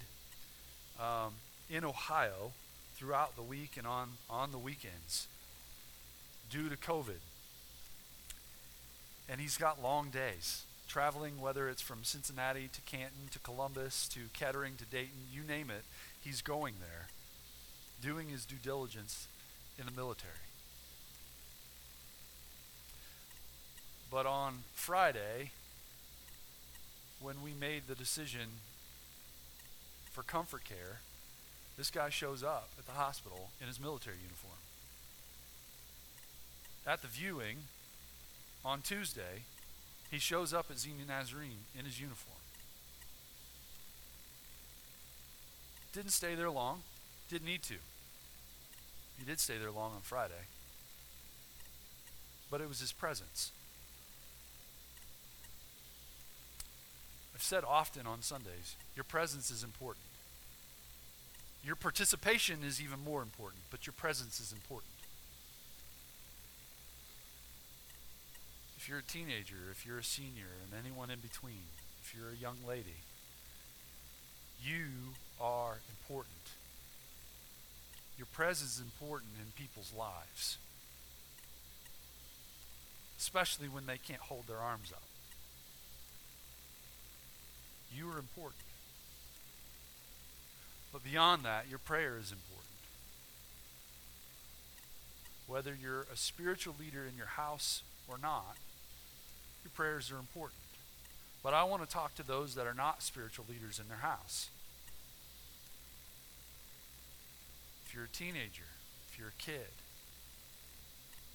um, 1.01 1.33
in 1.69 1.85
Ohio 1.85 2.53
throughout 2.95 3.35
the 3.35 3.43
week 3.43 3.73
and 3.77 3.85
on, 3.85 4.11
on 4.31 4.53
the 4.53 4.59
weekends 4.59 5.27
due 6.49 6.69
to 6.69 6.77
COVID. 6.77 7.19
And 9.29 9.41
he's 9.41 9.57
got 9.59 9.83
long 9.83 10.11
days 10.11 10.63
traveling, 10.87 11.41
whether 11.41 11.69
it's 11.69 11.83
from 11.83 12.05
Cincinnati 12.05 12.69
to 12.73 12.81
Canton 12.83 13.27
to 13.33 13.41
Columbus 13.41 14.07
to 14.11 14.21
Kettering 14.33 14.75
to 14.77 14.85
Dayton, 14.85 15.27
you 15.33 15.43
name 15.43 15.69
it, 15.69 15.83
he's 16.23 16.43
going 16.43 16.75
there, 16.81 17.09
doing 18.03 18.29
his 18.29 18.45
due 18.45 18.57
diligence 18.57 19.29
in 19.79 19.87
the 19.87 19.93
military. 19.93 20.33
But 24.11 24.27
on 24.27 24.65
Friday, 24.75 25.53
when 27.21 27.43
we 27.43 27.53
made 27.59 27.85
the 27.87 27.95
decision 27.95 28.61
for 30.11 30.23
comfort 30.23 30.65
care, 30.65 31.01
this 31.79 31.91
guy 31.91 32.11
shows 32.11 32.43
up 32.43 32.69
at 32.79 32.85
the 32.85 32.93
hospital 32.93 33.51
in 33.61 33.69
his 33.69 33.81
military 33.81 34.17
uniform. 34.23 34.59
At 36.87 37.01
the 37.01 37.09
viewing 37.09 37.59
on 38.65 38.83
Tuesday, 38.83 39.45
he 40.11 40.19
shows 40.19 40.53
up 40.53 40.67
at 40.71 40.79
Xenia 40.79 41.07
Nazarene 41.07 41.65
in 41.79 41.87
his 41.87 41.99
uniform. 41.99 42.37
Didn't 45.95 46.11
stay 46.11 46.35
there 46.35 46.51
long, 46.51 46.83
didn't 47.31 47.47
need 47.47 47.63
to. 47.63 47.77
He 49.23 49.31
did 49.31 49.39
stay 49.39 49.57
there 49.57 49.71
long 49.71 49.93
on 49.95 50.01
Friday. 50.01 50.49
But 52.51 52.61
it 52.61 52.69
was 52.69 52.81
his 52.81 52.91
presence. 52.91 53.53
I've 57.33 57.43
said 57.43 57.63
often 57.63 58.05
on 58.05 58.23
Sundays, 58.23 58.75
your 58.97 59.05
presence 59.05 59.49
is 59.49 59.63
important. 59.63 60.07
Your 61.65 61.77
participation 61.77 62.65
is 62.67 62.83
even 62.83 62.99
more 63.05 63.23
important, 63.23 63.63
but 63.71 63.87
your 63.87 63.93
presence 63.93 64.41
is 64.41 64.51
important. 64.51 64.91
If 68.77 68.89
you're 68.89 68.99
a 68.99 69.03
teenager, 69.05 69.71
if 69.71 69.87
you're 69.87 69.99
a 69.99 70.05
senior, 70.05 70.51
and 70.65 70.85
anyone 70.85 71.11
in 71.11 71.21
between, 71.21 71.63
if 72.03 72.13
you're 72.13 72.31
a 72.31 72.37
young 72.37 72.57
lady, 72.67 72.99
you 74.61 75.15
are 75.41 75.77
important. 75.91 76.35
Your 78.23 78.29
presence 78.33 78.77
is 78.77 78.81
important 78.81 79.33
in 79.41 79.51
people's 79.61 79.93
lives, 79.99 80.57
especially 83.19 83.67
when 83.67 83.87
they 83.87 83.99
can't 83.99 84.21
hold 84.21 84.47
their 84.47 84.59
arms 84.59 84.93
up. 84.93 85.03
You 87.93 88.09
are 88.11 88.19
important. 88.21 88.63
But 90.93 91.03
beyond 91.03 91.43
that, 91.43 91.65
your 91.69 91.81
prayer 91.81 92.17
is 92.17 92.31
important. 92.31 92.71
Whether 95.49 95.75
you're 95.75 96.03
a 96.03 96.17
spiritual 96.17 96.77
leader 96.79 97.05
in 97.05 97.17
your 97.17 97.27
house 97.27 97.83
or 98.07 98.19
not, 98.23 98.55
your 99.65 99.73
prayers 99.75 100.13
are 100.13 100.19
important. 100.19 100.61
But 101.43 101.55
I 101.55 101.65
want 101.65 101.83
to 101.83 101.93
talk 101.93 102.15
to 102.15 102.23
those 102.23 102.55
that 102.55 102.69
are 102.69 102.73
not 102.75 103.03
spiritual 103.03 103.47
leaders 103.49 103.81
in 103.81 103.89
their 103.89 103.97
house. 103.97 104.49
If 107.93 107.97
you're 107.97 108.07
a 108.07 108.09
teenager, 108.09 108.65
if 109.11 109.19
you're 109.19 109.29
a 109.29 109.43
kid, 109.43 109.69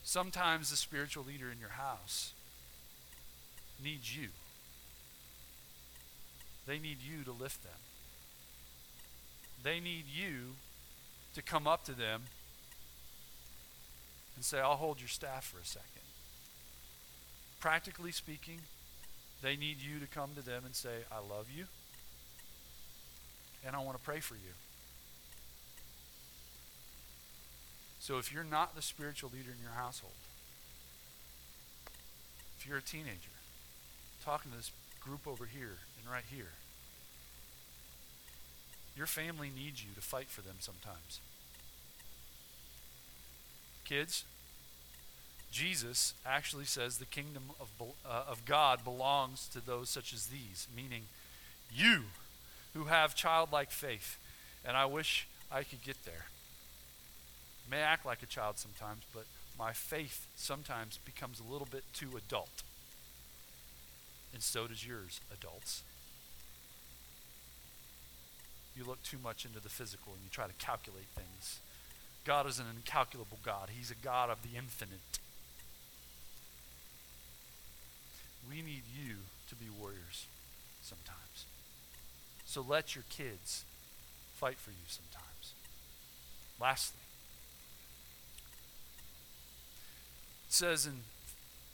sometimes 0.01 0.71
the 0.71 0.75
spiritual 0.75 1.23
leader 1.23 1.51
in 1.51 1.59
your 1.59 1.69
house 1.69 2.33
needs 3.83 4.17
you. 4.17 4.29
They 6.65 6.79
need 6.79 6.97
you 6.99 7.23
to 7.25 7.31
lift 7.31 7.61
them. 7.61 7.77
They 9.61 9.79
need 9.79 10.05
you 10.11 10.55
to 11.35 11.43
come 11.43 11.67
up 11.67 11.85
to 11.85 11.91
them 11.91 12.23
and 14.35 14.43
say, 14.43 14.59
I'll 14.59 14.77
hold 14.77 14.99
your 14.99 15.09
staff 15.09 15.45
for 15.45 15.59
a 15.59 15.65
second. 15.65 16.07
Practically 17.59 18.11
speaking, 18.11 18.61
they 19.43 19.57
need 19.57 19.77
you 19.79 19.99
to 19.99 20.07
come 20.07 20.31
to 20.33 20.41
them 20.41 20.63
and 20.65 20.75
say, 20.75 21.03
I 21.11 21.17
love 21.19 21.49
you 21.55 21.65
and 23.63 23.75
I 23.75 23.79
want 23.79 23.95
to 23.95 24.03
pray 24.03 24.21
for 24.21 24.33
you. 24.33 24.53
So 28.07 28.17
if 28.17 28.31
you're 28.31 28.45
not 28.45 28.73
the 28.73 28.81
spiritual 28.81 29.31
leader 29.33 29.51
in 29.51 29.61
your 29.61 29.73
household, 29.73 30.13
if 32.57 32.65
you're 32.65 32.77
a 32.77 32.81
teenager, 32.81 33.35
talking 34.23 34.49
to 34.51 34.55
this 34.55 34.71
group 35.01 35.27
over 35.27 35.43
here 35.43 35.75
and 35.99 36.09
right 36.09 36.23
here, 36.33 36.53
your 38.95 39.07
family 39.07 39.51
needs 39.53 39.83
you 39.83 39.89
to 39.93 39.99
fight 39.99 40.29
for 40.29 40.39
them 40.39 40.55
sometimes. 40.59 41.19
Kids, 43.83 44.23
Jesus 45.51 46.13
actually 46.25 46.63
says 46.63 46.99
the 46.99 47.05
kingdom 47.05 47.51
of, 47.59 47.67
uh, 48.05 48.23
of 48.25 48.45
God 48.45 48.85
belongs 48.85 49.49
to 49.49 49.59
those 49.59 49.89
such 49.89 50.13
as 50.13 50.27
these, 50.27 50.69
meaning 50.73 51.07
you 51.69 52.03
who 52.73 52.85
have 52.85 53.15
childlike 53.15 53.71
faith. 53.71 54.17
And 54.63 54.77
I 54.77 54.85
wish 54.85 55.27
I 55.51 55.63
could 55.63 55.83
get 55.83 56.05
there. 56.05 56.27
May 57.69 57.81
act 57.81 58.05
like 58.05 58.23
a 58.23 58.27
child 58.27 58.57
sometimes, 58.57 59.03
but 59.13 59.25
my 59.57 59.73
faith 59.73 60.27
sometimes 60.35 60.99
becomes 61.03 61.39
a 61.39 61.51
little 61.51 61.67
bit 61.69 61.83
too 61.93 62.15
adult. 62.17 62.63
And 64.33 64.41
so 64.41 64.67
does 64.67 64.85
yours, 64.85 65.19
adults 65.33 65.83
you 68.77 68.85
look 68.85 69.01
too 69.01 69.17
much 69.21 69.43
into 69.43 69.59
the 69.59 69.69
physical 69.69 70.13
and 70.13 70.21
you 70.23 70.29
try 70.29 70.45
to 70.45 70.53
calculate 70.53 71.07
things. 71.15 71.59
God 72.23 72.45
is 72.45 72.59
an 72.59 72.65
incalculable 72.75 73.39
God, 73.43 73.69
He's 73.75 73.89
a 73.89 73.95
God 73.95 74.29
of 74.29 74.43
the 74.43 74.57
infinite. 74.57 75.19
We 78.47 78.57
need 78.57 78.83
you 78.95 79.15
to 79.49 79.55
be 79.55 79.65
warriors 79.69 80.27
sometimes. 80.81 81.45
So 82.45 82.61
let 82.61 82.95
your 82.95 83.03
kids 83.09 83.65
fight 84.35 84.57
for 84.57 84.69
you 84.69 84.85
sometimes. 84.87 85.53
Lastly, 86.61 87.01
it 90.47 90.53
says 90.53 90.85
in 90.85 91.01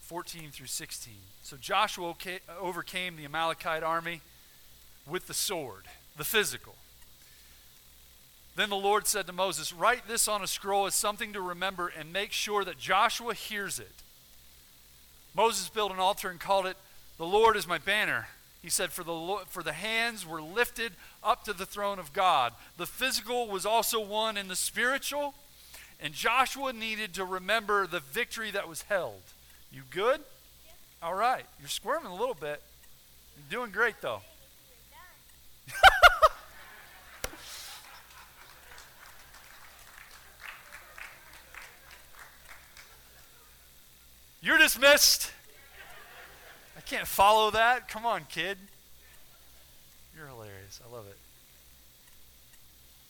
14 0.00 0.50
through 0.50 0.66
16 0.66 1.14
So 1.42 1.56
Joshua 1.56 2.14
overcame 2.60 3.16
the 3.16 3.24
Amalekite 3.24 3.82
army 3.82 4.20
with 5.08 5.26
the 5.26 5.34
sword, 5.34 5.84
the 6.16 6.24
physical. 6.24 6.74
Then 8.56 8.70
the 8.70 8.76
Lord 8.76 9.06
said 9.06 9.26
to 9.26 9.32
Moses, 9.32 9.72
Write 9.72 10.06
this 10.06 10.28
on 10.28 10.42
a 10.42 10.46
scroll 10.46 10.86
as 10.86 10.94
something 10.94 11.32
to 11.32 11.40
remember 11.40 11.88
and 11.88 12.12
make 12.12 12.32
sure 12.32 12.64
that 12.64 12.78
Joshua 12.78 13.34
hears 13.34 13.78
it. 13.78 13.90
Moses 15.34 15.68
built 15.68 15.92
an 15.92 15.98
altar 15.98 16.30
and 16.30 16.38
called 16.38 16.66
it, 16.66 16.76
The 17.18 17.26
Lord 17.26 17.56
is 17.56 17.66
my 17.66 17.78
banner. 17.78 18.28
He 18.62 18.70
said, 18.70 18.92
for 18.92 19.04
the, 19.04 19.44
for 19.48 19.62
the 19.62 19.74
hands 19.74 20.26
were 20.26 20.40
lifted 20.40 20.92
up 21.22 21.44
to 21.44 21.52
the 21.52 21.66
throne 21.66 21.98
of 21.98 22.14
God. 22.14 22.54
The 22.78 22.86
physical 22.86 23.46
was 23.46 23.66
also 23.66 24.00
won 24.00 24.38
in 24.38 24.48
the 24.48 24.56
spiritual, 24.56 25.34
and 26.00 26.12
Joshua 26.12 26.72
needed 26.72 27.14
to 27.14 27.24
remember 27.24 27.86
the 27.86 28.00
victory 28.00 28.50
that 28.50 28.68
was 28.68 28.82
held. 28.82 29.22
You 29.72 29.82
good? 29.90 30.20
All 31.02 31.14
right. 31.14 31.44
You're 31.60 31.68
squirming 31.68 32.10
a 32.10 32.14
little 32.14 32.34
bit. 32.34 32.62
You're 33.36 33.60
doing 33.60 33.70
great, 33.70 34.00
though. 34.00 34.20
You're 44.42 44.58
dismissed. 44.58 45.32
I 46.76 46.80
can't 46.82 47.06
follow 47.06 47.50
that. 47.52 47.88
Come 47.88 48.04
on, 48.04 48.26
kid. 48.28 48.58
You're 50.16 50.26
hilarious. 50.26 50.80
I 50.86 50.90
love 50.94 51.06
it. 51.06 51.16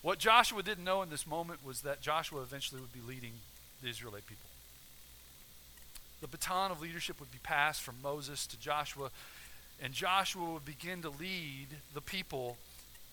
What 0.05 0.19
Joshua 0.19 0.63
didn't 0.63 0.85
know 0.85 1.01
in 1.01 1.09
this 1.09 1.27
moment 1.27 1.65
was 1.65 1.81
that 1.81 2.03
Joshua 2.03 2.43
eventually 2.43 2.79
would 2.79 2.93
be 2.93 3.01
leading 3.01 3.33
the 3.83 3.89
Israelite 3.89 4.27
people. 4.27 4.51
The 6.21 6.29
baton 6.29 6.71
of 6.71 6.83
leadership 6.83 7.19
would 7.21 7.33
be 7.33 7.39
passed 7.43 7.81
from 7.81 7.95
Moses 8.03 8.47
to 8.49 8.61
Joshua, 8.61 9.09
and 9.83 9.95
Joshua 9.95 10.53
would 10.53 10.67
begin 10.67 11.01
to 11.01 11.09
lead 11.09 11.69
the 11.95 12.03
people 12.03 12.59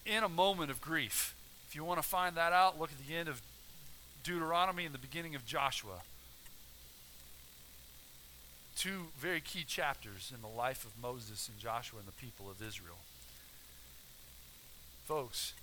in 0.06 0.22
a 0.22 0.28
moment 0.28 0.70
of 0.70 0.82
grief. 0.82 1.34
If 1.70 1.78
you 1.78 1.86
want 1.86 2.02
to 2.02 2.06
find 2.06 2.36
that 2.36 2.52
out, 2.52 2.78
look 2.78 2.90
at 2.92 3.08
the 3.08 3.16
end 3.16 3.30
of 3.30 3.42
Deuteronomy 4.26 4.84
and 4.84 4.94
the 4.94 5.00
beginning 5.00 5.34
of 5.34 5.46
Joshua 5.46 6.02
two 8.76 9.08
very 9.18 9.40
key 9.40 9.64
chapters 9.64 10.34
in 10.36 10.42
the 10.42 10.58
life 10.58 10.84
of 10.84 10.92
Moses 11.02 11.48
and 11.48 11.58
Joshua 11.58 12.00
and 12.00 12.08
the 12.08 12.12
people 12.14 12.50
of 12.50 12.62
Israel. 12.62 12.98
Folks, 15.06 15.54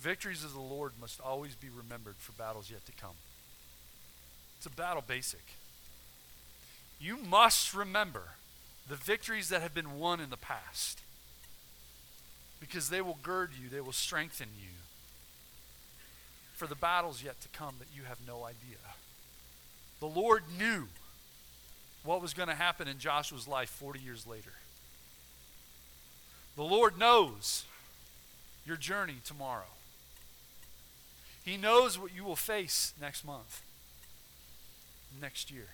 victories 0.00 0.44
of 0.44 0.52
the 0.52 0.60
Lord 0.60 0.92
must 1.00 1.20
always 1.20 1.54
be 1.54 1.68
remembered 1.68 2.16
for 2.18 2.32
battles 2.32 2.70
yet 2.70 2.84
to 2.86 2.92
come. 2.92 3.16
It's 4.56 4.66
a 4.66 4.70
battle 4.70 5.04
basic. 5.06 5.44
You 6.98 7.16
must 7.16 7.74
remember 7.74 8.22
the 8.88 8.96
victories 8.96 9.48
that 9.50 9.62
have 9.62 9.74
been 9.74 9.98
won 9.98 10.20
in 10.20 10.30
the 10.30 10.36
past 10.36 11.00
because 12.60 12.90
they 12.90 13.00
will 13.00 13.18
gird 13.22 13.50
you, 13.60 13.68
they 13.68 13.80
will 13.80 13.92
strengthen 13.92 14.48
you 14.60 14.68
for 16.54 16.66
the 16.66 16.74
battles 16.74 17.22
yet 17.22 17.40
to 17.40 17.48
come 17.48 17.76
that 17.78 17.88
you 17.94 18.02
have 18.02 18.18
no 18.26 18.44
idea. 18.44 18.76
The 20.00 20.06
Lord 20.06 20.42
knew 20.58 20.88
what 22.04 22.20
was 22.20 22.34
going 22.34 22.48
to 22.48 22.54
happen 22.54 22.88
in 22.88 22.98
Joshua's 22.98 23.48
life 23.48 23.70
40 23.70 24.00
years 24.00 24.26
later. 24.26 24.52
The 26.56 26.62
Lord 26.62 26.98
knows 26.98 27.64
your 28.66 28.76
journey 28.76 29.16
tomorrow. 29.24 29.64
He 31.44 31.56
knows 31.56 31.98
what 31.98 32.14
you 32.14 32.24
will 32.24 32.36
face 32.36 32.92
next 33.00 33.24
month, 33.24 33.62
next 35.20 35.50
year. 35.50 35.68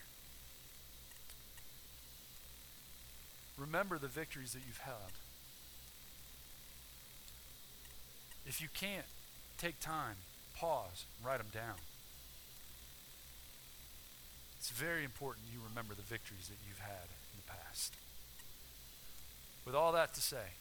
Remember 3.57 3.97
the 3.97 4.07
victories 4.07 4.53
that 4.53 4.61
you've 4.65 4.79
had. 4.79 5.13
If 8.45 8.61
you 8.61 8.67
can't, 8.73 9.05
take 9.57 9.79
time, 9.79 10.15
pause, 10.55 11.05
write 11.23 11.39
them 11.39 11.47
down. 11.53 11.75
It's 14.57 14.69
very 14.69 15.03
important 15.03 15.47
you 15.51 15.59
remember 15.67 15.93
the 15.95 16.01
victories 16.01 16.47
that 16.47 16.57
you've 16.67 16.79
had 16.79 17.09
in 17.33 17.41
the 17.45 17.51
past. 17.51 17.93
With 19.65 19.75
all 19.75 19.91
that 19.93 20.13
to 20.13 20.21
say, 20.21 20.53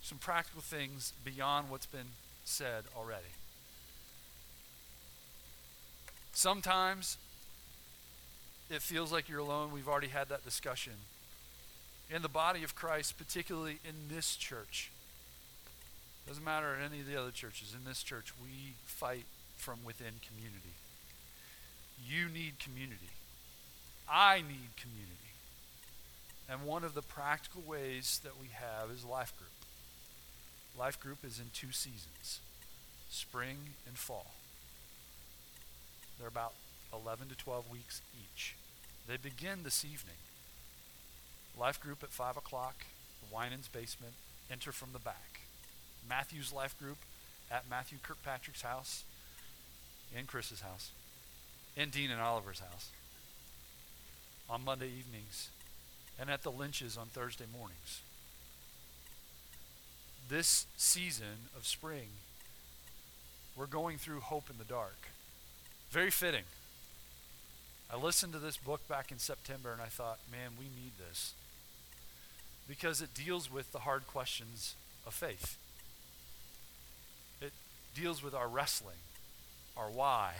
some 0.00 0.18
practical 0.18 0.62
things 0.62 1.12
beyond 1.24 1.70
what's 1.70 1.86
been 1.86 2.12
said 2.44 2.84
already. 2.96 3.34
Sometimes 6.32 7.18
it 8.70 8.82
feels 8.82 9.12
like 9.12 9.28
you're 9.28 9.38
alone. 9.38 9.70
We've 9.72 9.88
already 9.88 10.08
had 10.08 10.28
that 10.30 10.44
discussion. 10.44 10.94
In 12.10 12.22
the 12.22 12.28
body 12.28 12.64
of 12.64 12.74
Christ, 12.74 13.16
particularly 13.18 13.78
in 13.84 14.14
this 14.14 14.36
church, 14.36 14.90
doesn't 16.26 16.44
matter 16.44 16.74
in 16.74 16.82
any 16.84 17.00
of 17.00 17.06
the 17.06 17.18
other 17.20 17.30
churches, 17.30 17.74
in 17.74 17.88
this 17.88 18.02
church, 18.02 18.32
we 18.42 18.74
fight 18.84 19.24
from 19.56 19.84
within 19.84 20.14
community. 20.26 20.74
You 22.06 22.28
need 22.28 22.58
community. 22.58 23.10
I 24.08 24.38
need 24.38 24.76
community. 24.76 25.16
And 26.48 26.64
one 26.64 26.84
of 26.84 26.94
the 26.94 27.02
practical 27.02 27.62
ways 27.66 28.20
that 28.24 28.40
we 28.40 28.48
have 28.52 28.90
is 28.90 29.04
life 29.04 29.36
group. 29.36 29.50
Life 30.78 30.98
group 31.00 31.18
is 31.24 31.38
in 31.38 31.46
two 31.52 31.72
seasons 31.72 32.40
spring 33.10 33.58
and 33.86 33.96
fall. 33.96 34.32
They're 36.18 36.28
about 36.28 36.54
11 36.92 37.28
to 37.28 37.34
12 37.36 37.70
weeks 37.70 38.00
each. 38.14 38.56
They 39.08 39.16
begin 39.16 39.64
this 39.64 39.84
evening. 39.84 40.16
Life 41.58 41.80
group 41.80 42.02
at 42.02 42.10
5 42.10 42.36
o'clock, 42.36 42.84
Winans 43.32 43.68
basement. 43.68 44.14
Enter 44.50 44.72
from 44.72 44.90
the 44.92 44.98
back. 44.98 45.40
Matthew's 46.08 46.52
life 46.52 46.78
group 46.78 46.98
at 47.50 47.68
Matthew 47.68 47.98
Kirkpatrick's 48.02 48.62
house, 48.62 49.04
in 50.16 50.26
Chris's 50.26 50.60
house, 50.60 50.90
in 51.76 51.90
Dean 51.90 52.10
and 52.10 52.20
Oliver's 52.20 52.60
house 52.60 52.90
on 54.48 54.64
Monday 54.64 54.88
evenings, 54.88 55.48
and 56.20 56.28
at 56.28 56.42
the 56.42 56.50
Lynches 56.50 56.96
on 56.96 57.06
Thursday 57.06 57.46
mornings. 57.50 58.02
This 60.28 60.66
season 60.76 61.48
of 61.56 61.66
spring, 61.66 62.08
we're 63.56 63.66
going 63.66 63.96
through 63.96 64.20
Hope 64.20 64.50
in 64.50 64.58
the 64.58 64.64
Dark. 64.64 65.08
Very 65.92 66.10
fitting. 66.10 66.44
I 67.92 67.98
listened 67.98 68.32
to 68.32 68.38
this 68.38 68.56
book 68.56 68.88
back 68.88 69.12
in 69.12 69.18
September 69.18 69.72
and 69.72 69.82
I 69.82 69.88
thought, 69.88 70.20
man, 70.30 70.52
we 70.58 70.64
need 70.64 70.92
this. 70.98 71.34
Because 72.66 73.02
it 73.02 73.12
deals 73.12 73.52
with 73.52 73.70
the 73.72 73.80
hard 73.80 74.06
questions 74.06 74.74
of 75.06 75.12
faith. 75.12 75.58
It 77.42 77.52
deals 77.94 78.22
with 78.22 78.32
our 78.32 78.48
wrestling, 78.48 78.96
our 79.76 79.90
why. 79.90 80.32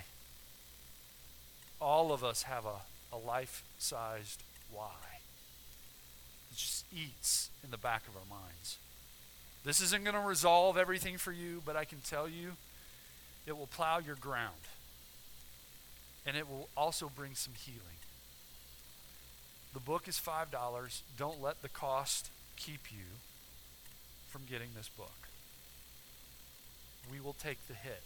All 1.82 2.12
of 2.12 2.24
us 2.24 2.44
have 2.44 2.64
a, 2.64 2.80
a 3.14 3.18
life 3.18 3.62
sized 3.78 4.42
why. 4.72 5.20
It 6.50 6.56
just 6.56 6.86
eats 6.90 7.50
in 7.62 7.70
the 7.70 7.76
back 7.76 8.04
of 8.08 8.16
our 8.16 8.38
minds. 8.38 8.78
This 9.66 9.82
isn't 9.82 10.02
going 10.02 10.16
to 10.16 10.26
resolve 10.26 10.78
everything 10.78 11.18
for 11.18 11.30
you, 11.30 11.60
but 11.66 11.76
I 11.76 11.84
can 11.84 11.98
tell 11.98 12.26
you 12.26 12.52
it 13.46 13.58
will 13.58 13.66
plow 13.66 13.98
your 13.98 14.16
ground 14.16 14.56
and 16.26 16.36
it 16.36 16.48
will 16.48 16.68
also 16.76 17.10
bring 17.14 17.34
some 17.34 17.54
healing. 17.54 17.80
The 19.74 19.80
book 19.80 20.06
is 20.06 20.20
$5. 20.20 21.02
Don't 21.16 21.42
let 21.42 21.62
the 21.62 21.68
cost 21.68 22.30
keep 22.56 22.92
you 22.92 23.18
from 24.28 24.42
getting 24.48 24.68
this 24.76 24.88
book. 24.88 25.28
We 27.10 27.20
will 27.20 27.32
take 27.34 27.66
the 27.68 27.74
hit. 27.74 28.02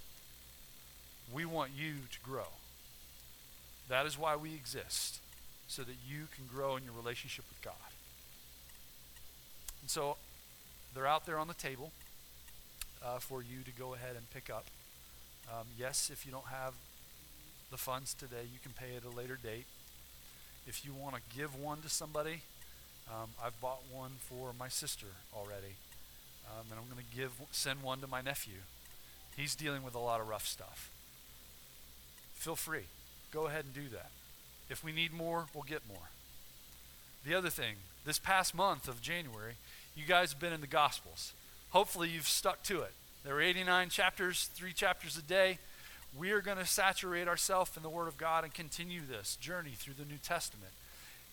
We 1.33 1.45
want 1.45 1.73
you 1.77 1.95
to 2.11 2.21
grow. 2.21 2.49
That 3.89 4.07
is 4.07 4.19
why 4.19 4.37
we 4.37 4.55
exist, 4.55 5.21
so 5.69 5.83
that 5.83 5.97
you 6.09 6.29
can 6.35 6.47
grow 6.47 6.77
in 6.77 6.85
your 6.85 6.95
relationship 6.95 7.45
with 7.49 7.61
God. 7.63 7.75
And 9.83 9.91
so 9.91 10.17
they're 10.95 11.07
out 11.07 11.27
there 11.27 11.39
on 11.39 11.49
the 11.49 11.55
table 11.55 11.93
uh, 13.05 13.19
for 13.19 13.43
you 13.43 13.63
to 13.65 13.71
go 13.73 13.95
ahead 13.95 14.17
and 14.17 14.29
pick 14.31 14.51
up. 14.51 14.65
Um, 15.53 15.67
yes, 15.79 16.11
if 16.13 16.27
you 16.27 16.33
don't 16.33 16.47
have 16.47 16.75
the 17.71 17.77
funds 17.77 18.15
today. 18.15 18.45
You 18.53 18.59
can 18.63 18.73
pay 18.73 18.97
at 18.97 19.05
a 19.05 19.17
later 19.17 19.39
date. 19.43 19.67
If 20.67 20.85
you 20.85 20.93
want 20.93 21.17
to 21.17 21.23
give 21.37 21.59
one 21.59 21.81
to 21.83 21.89
somebody, 21.89 22.43
um, 23.09 23.31
I've 23.43 23.61
bought 23.61 23.83
one 23.93 24.13
for 24.19 24.53
my 24.59 24.69
sister 24.69 25.07
already, 25.35 25.77
um, 26.49 26.67
and 26.71 26.79
I'm 26.79 26.87
going 26.93 27.05
to 27.05 27.17
give 27.17 27.33
send 27.53 27.83
one 27.83 28.01
to 28.01 28.07
my 28.07 28.21
nephew. 28.21 28.59
He's 29.37 29.55
dealing 29.55 29.83
with 29.83 29.95
a 29.95 29.99
lot 29.99 30.21
of 30.21 30.29
rough 30.29 30.47
stuff. 30.47 30.91
Feel 32.35 32.57
free, 32.57 32.87
go 33.33 33.47
ahead 33.47 33.65
and 33.65 33.75
do 33.75 33.89
that. 33.93 34.11
If 34.69 34.83
we 34.83 34.93
need 34.93 35.13
more, 35.13 35.47
we'll 35.55 35.63
get 35.63 35.83
more. 35.89 36.11
The 37.25 37.35
other 37.35 37.51
thing, 37.51 37.77
this 38.05 38.19
past 38.19 38.55
month 38.55 38.89
of 38.89 39.01
January, 39.01 39.55
you 39.95 40.05
guys 40.05 40.33
have 40.33 40.41
been 40.41 40.53
in 40.53 40.61
the 40.61 40.67
Gospels. 40.67 41.33
Hopefully, 41.71 42.09
you've 42.09 42.29
stuck 42.29 42.63
to 42.65 42.81
it. 42.83 42.93
There 43.25 43.37
are 43.37 43.41
89 43.41 43.89
chapters, 43.89 44.51
three 44.55 44.73
chapters 44.73 45.17
a 45.17 45.23
day 45.23 45.59
we 46.19 46.31
are 46.31 46.41
going 46.41 46.59
to 46.59 46.67
saturate 46.67 47.29
ourselves 47.29 47.77
in 47.77 47.83
the 47.83 47.89
Word 47.89 48.09
of 48.09 48.17
God 48.17 48.45
and 48.45 48.55
continue 48.55 49.01
this 49.07 49.37
journey 49.37 49.73
through 49.77 49.95
the 49.95 50.05
New 50.05 50.19
Testament. 50.19 50.73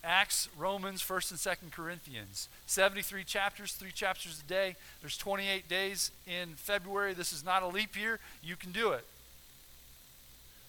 Acts, 0.02 0.48
Romans, 0.58 1.02
1st 1.02 1.30
and 1.30 1.70
2nd 1.70 1.72
Corinthians. 1.72 2.48
73 2.66 3.24
chapters, 3.24 3.72
three 3.72 3.92
chapters 3.92 4.42
a 4.44 4.48
day. 4.48 4.76
There's 5.00 5.16
28 5.16 5.66
days 5.68 6.10
in 6.26 6.54
February. 6.56 7.14
This 7.14 7.32
is 7.32 7.44
not 7.44 7.62
a 7.62 7.66
leap 7.66 7.98
year. 7.98 8.20
You 8.42 8.56
can 8.56 8.70
do 8.70 8.90
it. 8.90 9.06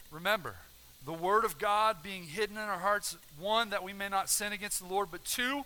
Remember, 0.09 0.55
the 1.05 1.13
Word 1.13 1.43
of 1.43 1.59
God 1.59 1.97
being 2.01 2.23
hidden 2.23 2.55
in 2.55 2.63
our 2.63 2.79
hearts, 2.79 3.17
one, 3.37 3.69
that 3.71 3.83
we 3.83 3.91
may 3.91 4.07
not 4.07 4.29
sin 4.29 4.53
against 4.53 4.79
the 4.79 4.91
Lord, 4.91 5.09
but 5.11 5.25
two, 5.25 5.65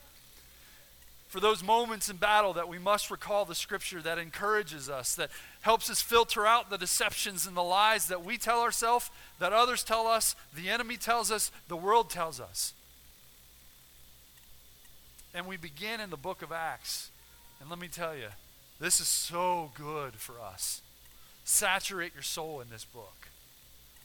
for 1.29 1.39
those 1.39 1.63
moments 1.63 2.09
in 2.09 2.17
battle 2.17 2.53
that 2.53 2.67
we 2.67 2.79
must 2.79 3.11
recall 3.11 3.45
the 3.45 3.53
scripture 3.53 4.01
that 4.01 4.17
encourages 4.17 4.89
us, 4.89 5.13
that 5.13 5.29
helps 5.61 5.87
us 5.87 6.01
filter 6.01 6.45
out 6.45 6.71
the 6.71 6.77
deceptions 6.77 7.45
and 7.45 7.55
the 7.55 7.61
lies 7.61 8.07
that 8.07 8.25
we 8.25 8.35
tell 8.35 8.61
ourselves, 8.61 9.11
that 9.37 9.53
others 9.53 9.83
tell 9.83 10.07
us, 10.07 10.35
the 10.55 10.69
enemy 10.69 10.97
tells 10.97 11.31
us, 11.31 11.51
the 11.67 11.77
world 11.77 12.09
tells 12.09 12.39
us. 12.39 12.73
And 15.35 15.45
we 15.45 15.55
begin 15.55 15.99
in 15.99 16.09
the 16.09 16.17
book 16.17 16.41
of 16.41 16.51
Acts. 16.51 17.11
And 17.61 17.69
let 17.69 17.77
me 17.77 17.89
tell 17.89 18.15
you, 18.15 18.29
this 18.79 18.99
is 18.99 19.07
so 19.07 19.71
good 19.75 20.15
for 20.15 20.41
us. 20.41 20.81
Saturate 21.43 22.15
your 22.15 22.23
soul 22.23 22.59
in 22.59 22.71
this 22.71 22.85
book. 22.85 23.27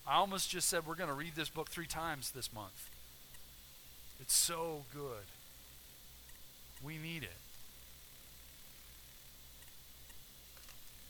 I 0.06 0.16
almost 0.16 0.50
just 0.50 0.68
said 0.68 0.86
we're 0.86 0.94
going 0.94 1.08
to 1.08 1.14
read 1.14 1.36
this 1.36 1.48
book 1.48 1.70
three 1.70 1.86
times 1.86 2.32
this 2.32 2.52
month. 2.52 2.90
It's 4.20 4.36
so 4.36 4.84
good. 4.92 5.24
We 6.82 6.98
need 6.98 7.22
it. 7.22 7.36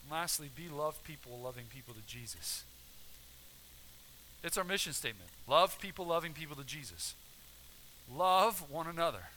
And 0.03 0.11
lastly, 0.11 0.49
be 0.55 0.69
love 0.69 1.01
people, 1.03 1.39
loving 1.43 1.65
people 1.73 1.93
to 1.93 2.01
Jesus. 2.05 2.63
It's 4.43 4.57
our 4.57 4.63
mission 4.63 4.93
statement. 4.93 5.29
Love 5.47 5.79
people, 5.79 6.05
loving 6.05 6.33
people 6.33 6.55
to 6.55 6.63
Jesus. 6.63 7.15
Love 8.13 8.69
one 8.69 8.87
another. 8.87 9.29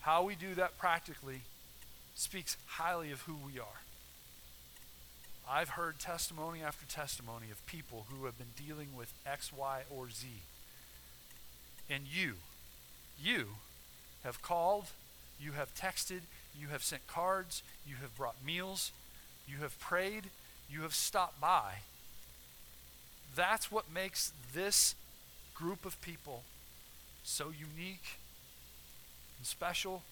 How 0.00 0.22
we 0.22 0.34
do 0.34 0.54
that 0.54 0.78
practically 0.78 1.42
speaks 2.14 2.56
highly 2.66 3.10
of 3.10 3.22
who 3.22 3.34
we 3.34 3.58
are. 3.58 3.80
I've 5.48 5.70
heard 5.70 5.98
testimony 5.98 6.62
after 6.62 6.86
testimony 6.86 7.50
of 7.50 7.64
people 7.66 8.06
who 8.08 8.24
have 8.24 8.38
been 8.38 8.54
dealing 8.56 8.96
with 8.96 9.12
X, 9.26 9.52
Y, 9.52 9.82
or 9.90 10.08
Z. 10.08 10.26
And 11.90 12.04
you, 12.10 12.34
you 13.22 13.46
have 14.24 14.42
called 14.42 14.86
You 15.40 15.52
have 15.52 15.74
texted. 15.74 16.20
You 16.58 16.68
have 16.68 16.82
sent 16.82 17.06
cards. 17.06 17.62
You 17.86 17.96
have 17.96 18.16
brought 18.16 18.36
meals. 18.44 18.92
You 19.46 19.58
have 19.58 19.78
prayed. 19.78 20.24
You 20.70 20.82
have 20.82 20.94
stopped 20.94 21.40
by. 21.40 21.80
That's 23.36 23.70
what 23.70 23.92
makes 23.92 24.32
this 24.52 24.94
group 25.54 25.84
of 25.84 26.00
people 26.00 26.42
so 27.22 27.46
unique 27.46 28.18
and 29.38 29.46
special 29.46 30.02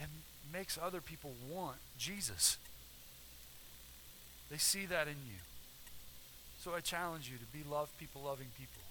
and 0.00 0.08
makes 0.52 0.78
other 0.80 1.00
people 1.00 1.32
want 1.50 1.76
Jesus. 1.98 2.58
They 4.50 4.58
see 4.58 4.86
that 4.86 5.06
in 5.06 5.16
you. 5.26 5.38
So 6.58 6.74
I 6.74 6.80
challenge 6.80 7.30
you 7.30 7.38
to 7.38 7.44
be 7.46 7.68
love 7.68 7.88
people 7.98 8.22
loving 8.22 8.48
people. 8.58 8.82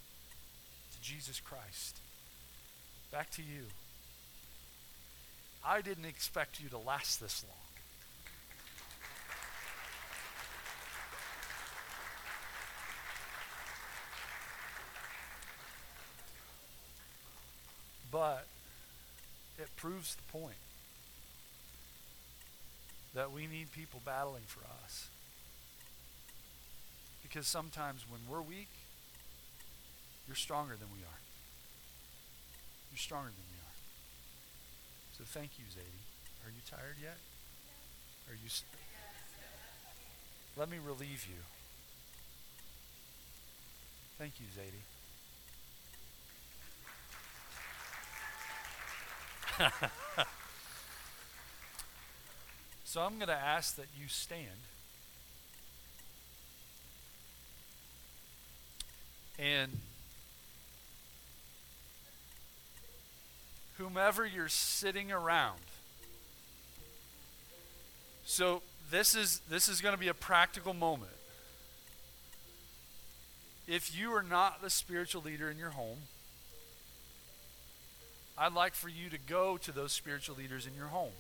To 0.94 1.02
Jesus 1.02 1.40
Christ. 1.40 2.00
Back 3.12 3.32
to 3.32 3.42
you. 3.42 3.64
I 5.66 5.82
didn't 5.82 6.06
expect 6.06 6.62
you 6.62 6.70
to 6.70 6.78
last 6.78 7.20
this 7.20 7.44
long. 7.48 7.56
But 18.12 18.48
it 19.58 19.68
proves 19.76 20.16
the 20.16 20.24
point 20.32 20.56
that 23.14 23.32
we 23.32 23.48
need 23.48 23.72
people 23.72 24.02
battling 24.06 24.44
for 24.48 24.62
us. 24.84 25.10
Because 27.22 27.48
sometimes 27.48 28.06
when 28.10 28.22
we're 28.30 28.42
weak, 28.42 28.70
you're 30.28 30.36
stronger 30.36 30.76
than 30.76 30.88
we 30.94 31.00
are. 31.00 31.29
You're 32.92 32.98
stronger 32.98 33.30
than 33.30 33.46
we 33.52 33.58
are. 33.60 33.76
So 35.18 35.24
thank 35.26 35.60
you, 35.60 35.66
Zadie. 35.66 36.04
Are 36.46 36.50
you 36.50 36.62
tired 36.70 36.96
yet? 37.02 37.18
Are 38.30 38.36
you? 38.36 38.50
St- 38.50 38.70
Let 40.58 40.70
me 40.70 40.78
relieve 40.84 41.28
you. 41.30 41.42
Thank 44.18 44.34
you, 44.40 44.48
Zadie. 44.48 44.84
so 52.86 53.02
I'm 53.02 53.16
going 53.18 53.28
to 53.28 53.34
ask 53.34 53.76
that 53.76 53.88
you 53.98 54.08
stand. 54.08 54.48
And 59.38 59.80
whomever 63.80 64.26
you're 64.26 64.50
sitting 64.50 65.12
around. 65.12 65.60
So 68.26 68.62
this 68.92 69.16
is 69.16 69.42
this 69.50 69.68
is 69.68 69.82
going 69.82 69.96
to 69.96 70.00
be 70.00 70.10
a 70.10 70.14
practical 70.14 70.74
moment. 70.74 71.12
If 73.68 73.98
you 73.98 74.14
are 74.14 74.24
not 74.24 74.62
the 74.62 74.70
spiritual 74.70 75.22
leader 75.22 75.50
in 75.50 75.58
your 75.58 75.70
home, 75.70 76.00
I'd 78.38 78.54
like 78.54 78.74
for 78.74 78.90
you 78.90 79.10
to 79.10 79.18
go 79.18 79.58
to 79.58 79.72
those 79.72 79.92
spiritual 79.92 80.36
leaders 80.36 80.66
in 80.68 80.76
your 80.76 80.88
home. 80.88 81.14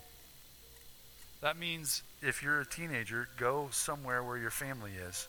That 1.41 1.57
means 1.57 2.03
if 2.21 2.43
you're 2.43 2.59
a 2.59 2.65
teenager, 2.65 3.29
go 3.37 3.69
somewhere 3.71 4.23
where 4.23 4.37
your 4.37 4.51
family 4.51 4.91
is. 5.07 5.27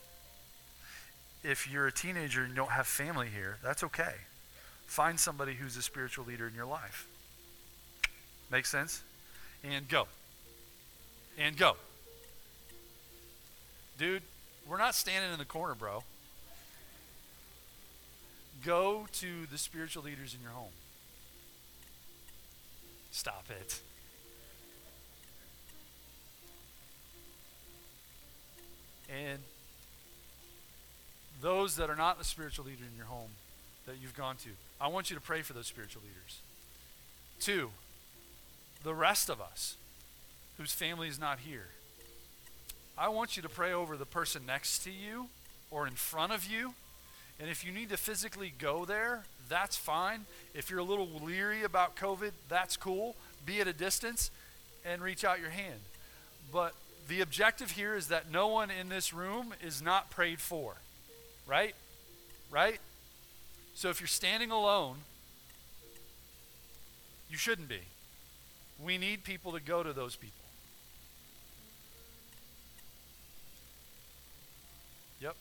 If 1.45 1.71
you're 1.71 1.87
a 1.87 1.93
teenager 1.93 2.41
and 2.41 2.51
you 2.51 2.57
don't 2.57 2.71
have 2.71 2.87
family 2.87 3.29
here, 3.29 3.59
that's 3.63 3.85
okay. 3.85 4.15
Find 4.87 5.21
somebody 5.21 5.55
who's 5.55 5.77
a 5.77 5.83
spiritual 5.83 6.25
leader 6.25 6.49
in 6.49 6.55
your 6.55 6.67
life. 6.67 7.07
Make 8.51 8.67
sense? 8.67 9.03
And 9.63 9.89
go. 9.89 10.07
And 11.39 11.57
go. 11.57 11.77
Dude, 13.99 14.23
we're 14.69 14.79
not 14.79 14.95
standing 14.95 15.33
in 15.33 15.39
the 15.39 15.45
corner, 15.45 15.75
bro. 15.75 16.03
Go 18.65 19.07
to 19.13 19.47
the 19.51 19.59
spiritual 19.59 20.03
leaders 20.03 20.35
in 20.35 20.43
your 20.43 20.53
home. 20.53 20.73
Stop 23.11 23.47
it. 23.51 23.81
And 29.09 29.41
those 31.43 31.77
that 31.77 31.91
are 31.91 31.97
not 31.97 32.19
the 32.19 32.25
spiritual 32.25 32.67
leader 32.67 32.85
in 32.91 32.97
your 32.97 33.07
home 33.07 33.31
that 33.87 33.97
you've 34.01 34.17
gone 34.17 34.37
to, 34.37 34.51
I 34.81 34.89
want 34.89 35.11
you 35.11 35.17
to 35.17 35.23
pray 35.23 35.43
for 35.43 35.53
those 35.53 35.67
spiritual 35.67 36.03
leaders. 36.03 36.41
Two, 37.41 37.71
the 38.83 38.95
rest 38.95 39.29
of 39.29 39.41
us 39.41 39.77
whose 40.57 40.73
family 40.73 41.09
is 41.09 41.19
not 41.19 41.41
here, 41.41 41.69
I 42.97 43.09
want 43.09 43.37
you 43.37 43.43
to 43.43 43.49
pray 43.49 43.73
over 43.73 43.97
the 43.97 44.05
person 44.05 44.43
next 44.47 44.81
to 44.81 44.91
you 44.91 45.29
or 45.71 45.87
in 45.87 45.95
front 45.95 46.33
of 46.33 46.45
you. 46.45 46.75
And 47.41 47.49
if 47.49 47.65
you 47.65 47.73
need 47.73 47.89
to 47.89 47.97
physically 47.97 48.53
go 48.59 48.85
there, 48.85 49.25
that's 49.49 49.77
fine. 49.77 50.27
If 50.55 50.69
you're 50.69 50.81
a 50.81 50.85
little 50.85 51.09
leery 51.23 51.63
about 51.63 51.97
COVID, 51.97 52.33
that's 52.49 52.77
cool. 52.77 53.17
Be 53.47 53.61
at 53.61 53.67
a 53.67 53.73
distance 53.73 54.31
and 54.85 55.01
reach 55.01 55.25
out 55.25 55.41
your 55.41 55.51
hand. 55.51 55.81
But 56.53 56.75
the 57.09 57.23
objective 57.23 57.71
here 57.71 57.95
is 57.95 58.09
that 58.09 58.31
no 58.31 58.49
one 58.49 58.71
in 58.71 58.91
this 58.91 59.15
room 59.15 59.55
is 59.65 59.81
not 59.81 60.11
prayed 60.11 60.41
for. 60.41 60.75
Right? 61.47 61.75
Right? 62.51 62.79
So 63.75 63.89
if 63.89 64.01
you're 64.01 64.09
standing 64.09 64.51
alone, 64.51 64.97
you 67.31 67.39
shouldn't 67.39 67.69
be. 67.69 67.81
We 68.83 68.97
need 68.97 69.25
people 69.25 69.53
to 69.53 69.61
go 69.61 69.83
to 69.83 69.93
those 69.93 70.17
people. 70.17 70.45
Yep. 75.21 75.37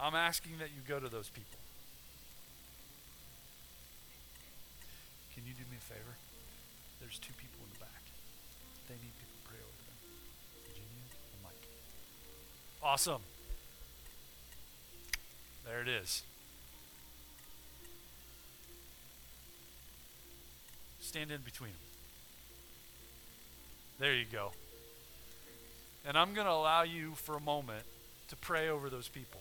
I'm 0.00 0.14
asking 0.14 0.58
that 0.58 0.70
you 0.74 0.82
go 0.86 0.98
to 0.98 1.08
those 1.08 1.28
people. 1.28 1.58
Can 5.34 5.44
you 5.46 5.52
do 5.54 5.62
me 5.70 5.78
a 5.78 5.80
favor? 5.80 6.16
There's 7.00 7.18
two 7.18 7.32
people 7.34 7.60
in 7.64 7.72
the 7.74 7.78
back. 7.78 8.02
They 8.88 8.94
need 8.94 9.14
people 9.18 9.38
to 9.38 9.48
pray 9.48 9.58
over 9.62 9.82
them. 9.86 9.98
Virginia 10.66 11.06
and 11.32 11.42
Mike. 11.44 11.62
Awesome. 12.82 13.22
There 15.64 15.80
it 15.80 15.88
is. 15.88 16.24
Stand 21.02 21.32
in 21.32 21.40
between 21.42 21.72
them. 21.72 21.78
There 23.98 24.14
you 24.14 24.24
go. 24.30 24.52
And 26.06 26.16
I'm 26.16 26.32
going 26.32 26.46
to 26.46 26.52
allow 26.52 26.82
you 26.82 27.12
for 27.16 27.36
a 27.36 27.40
moment 27.40 27.84
to 28.28 28.36
pray 28.36 28.68
over 28.68 28.88
those 28.88 29.08
people. 29.08 29.40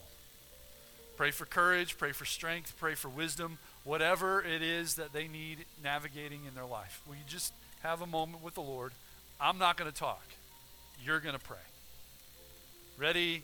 Pray 1.18 1.32
for 1.32 1.46
courage, 1.46 1.98
pray 1.98 2.14
for 2.14 2.26
strength, 2.26 2.74
pray 2.80 2.96
for 2.96 3.10
wisdom, 3.10 3.60
whatever 3.84 4.42
it 4.42 4.64
is 4.64 4.96
that 4.96 5.14
they 5.14 5.28
need 5.28 5.60
navigating 5.84 6.46
in 6.48 6.56
their 6.56 6.66
life. 6.66 7.02
Will 7.08 7.16
you 7.16 7.22
just 7.28 7.54
have 7.84 8.02
a 8.02 8.08
moment 8.08 8.44
with 8.44 8.56
the 8.56 8.62
Lord? 8.62 8.92
I'm 9.40 9.60
not 9.60 9.78
going 9.78 9.90
to 9.90 9.98
talk. 9.98 10.24
You're 11.04 11.20
going 11.20 11.38
to 11.38 11.44
pray. 11.44 11.58
Ready? 12.98 13.44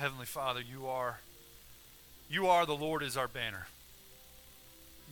Heavenly 0.00 0.24
Father, 0.24 0.62
you 0.62 0.86
are 0.86 1.20
you 2.30 2.46
are 2.46 2.64
the 2.64 2.74
Lord 2.74 3.02
is 3.02 3.18
our 3.18 3.28
banner. 3.28 3.66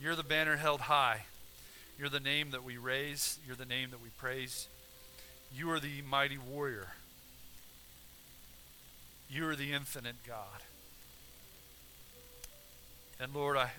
You're 0.01 0.15
the 0.15 0.23
banner 0.23 0.55
held 0.55 0.81
high. 0.81 1.25
You're 1.99 2.09
the 2.09 2.19
name 2.19 2.49
that 2.51 2.63
we 2.63 2.77
raise. 2.77 3.37
You're 3.45 3.55
the 3.55 3.67
name 3.67 3.91
that 3.91 4.01
we 4.01 4.09
praise. 4.17 4.67
You 5.55 5.69
are 5.69 5.79
the 5.79 6.01
mighty 6.09 6.39
warrior. 6.39 6.87
You 9.29 9.47
are 9.49 9.55
the 9.55 9.73
infinite 9.73 10.15
God. 10.25 10.63
And 13.19 13.31
Lord, 13.31 13.57
I, 13.57 13.69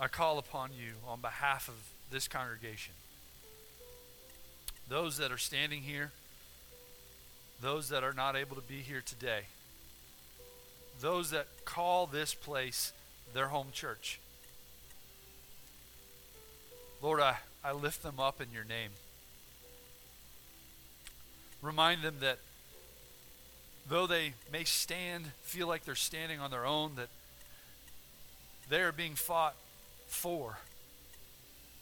I 0.00 0.08
call 0.08 0.38
upon 0.38 0.70
you 0.72 0.92
on 1.06 1.20
behalf 1.20 1.68
of 1.68 1.74
this 2.10 2.26
congregation. 2.26 2.94
Those 4.88 5.18
that 5.18 5.30
are 5.30 5.36
standing 5.36 5.82
here, 5.82 6.12
those 7.60 7.88
that 7.88 8.04
are 8.04 8.12
not 8.12 8.36
able 8.36 8.56
to 8.56 8.62
be 8.62 8.78
here 8.78 9.02
today, 9.04 9.42
those 11.00 11.30
that 11.30 11.46
call 11.64 12.06
this 12.06 12.34
place 12.34 12.92
their 13.34 13.48
home 13.48 13.68
church. 13.72 14.18
Lord, 17.02 17.20
I, 17.20 17.36
I 17.64 17.72
lift 17.72 18.02
them 18.02 18.18
up 18.18 18.40
in 18.40 18.48
your 18.52 18.64
name. 18.64 18.90
Remind 21.62 22.02
them 22.02 22.16
that 22.20 22.38
though 23.88 24.06
they 24.06 24.34
may 24.52 24.64
stand, 24.64 25.26
feel 25.42 25.66
like 25.66 25.84
they're 25.84 25.94
standing 25.94 26.40
on 26.40 26.50
their 26.50 26.66
own, 26.66 26.92
that 26.96 27.08
they 28.68 28.80
are 28.80 28.92
being 28.92 29.14
fought 29.14 29.54
for, 30.06 30.58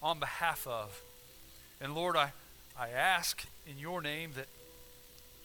on 0.03 0.19
behalf 0.19 0.67
of. 0.67 1.01
And 1.81 1.95
Lord, 1.95 2.17
I, 2.17 2.33
I 2.79 2.89
ask 2.91 3.45
in 3.67 3.79
your 3.79 4.03
name 4.03 4.33
that 4.37 4.47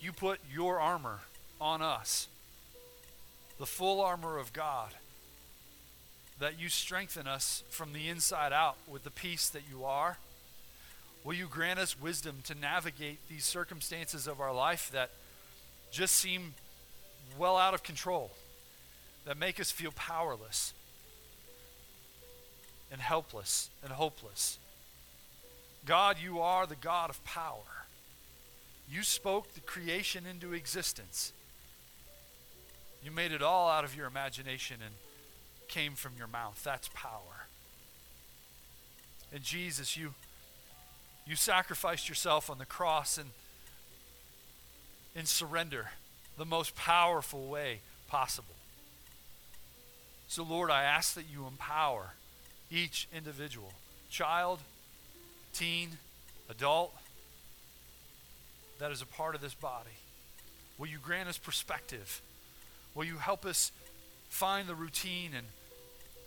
you 0.01 0.11
put 0.11 0.39
your 0.51 0.79
armor 0.79 1.19
on 1.59 1.81
us, 1.81 2.27
the 3.57 3.65
full 3.65 4.01
armor 4.01 4.37
of 4.37 4.53
God, 4.53 4.91
that 6.39 6.59
you 6.59 6.69
strengthen 6.69 7.27
us 7.27 7.63
from 7.69 7.91
the 7.91 8.07
inside 8.07 8.53
out 8.53 8.77
with 8.87 9.03
the 9.03 9.11
peace 9.11 9.49
that 9.49 9.63
you 9.69 9.83
are. 9.83 10.17
Will 11.23 11.33
you 11.33 11.47
grant 11.47 11.79
us 11.79 11.99
wisdom 11.99 12.37
to 12.45 12.55
navigate 12.55 13.19
these 13.27 13.43
circumstances 13.43 14.25
of 14.25 14.39
our 14.39 14.53
life 14.53 14.89
that 14.93 15.09
just 15.91 16.15
seem 16.15 16.53
well 17.37 17.57
out 17.57 17.73
of 17.73 17.83
control, 17.83 18.31
that 19.25 19.37
make 19.37 19.59
us 19.59 19.69
feel 19.69 19.91
powerless 19.91 20.73
and 22.89 23.01
helpless 23.01 23.69
and 23.83 23.91
hopeless? 23.91 24.57
God, 25.85 26.17
you 26.23 26.39
are 26.39 26.65
the 26.65 26.75
God 26.75 27.09
of 27.09 27.23
power. 27.25 27.78
You 28.91 29.03
spoke 29.03 29.53
the 29.53 29.61
creation 29.61 30.25
into 30.25 30.53
existence. 30.53 31.31
You 33.03 33.11
made 33.11 33.31
it 33.31 33.41
all 33.41 33.69
out 33.69 33.83
of 33.83 33.95
your 33.95 34.07
imagination 34.07 34.77
and 34.83 34.95
came 35.67 35.93
from 35.93 36.13
your 36.17 36.27
mouth. 36.27 36.59
That's 36.63 36.89
power. 36.93 37.47
And 39.33 39.43
Jesus, 39.43 39.95
you 39.95 40.13
you 41.27 41.35
sacrificed 41.35 42.09
yourself 42.09 42.49
on 42.49 42.57
the 42.57 42.65
cross 42.65 43.19
and 43.19 43.29
in 45.15 45.25
surrender, 45.25 45.91
the 46.37 46.45
most 46.45 46.75
powerful 46.75 47.47
way 47.47 47.81
possible. 48.07 48.55
So 50.27 50.43
Lord, 50.43 50.71
I 50.71 50.83
ask 50.83 51.13
that 51.13 51.25
you 51.31 51.45
empower 51.45 52.13
each 52.71 53.07
individual, 53.15 53.73
child, 54.09 54.59
teen, 55.53 55.97
adult, 56.49 56.95
that 58.79 58.91
is 58.91 59.01
a 59.01 59.05
part 59.05 59.35
of 59.35 59.41
this 59.41 59.53
body. 59.53 59.89
Will 60.77 60.87
you 60.87 60.97
grant 60.97 61.29
us 61.29 61.37
perspective? 61.37 62.21
Will 62.95 63.05
you 63.05 63.17
help 63.17 63.45
us 63.45 63.71
find 64.29 64.67
the 64.67 64.75
routine 64.75 65.31
and 65.35 65.45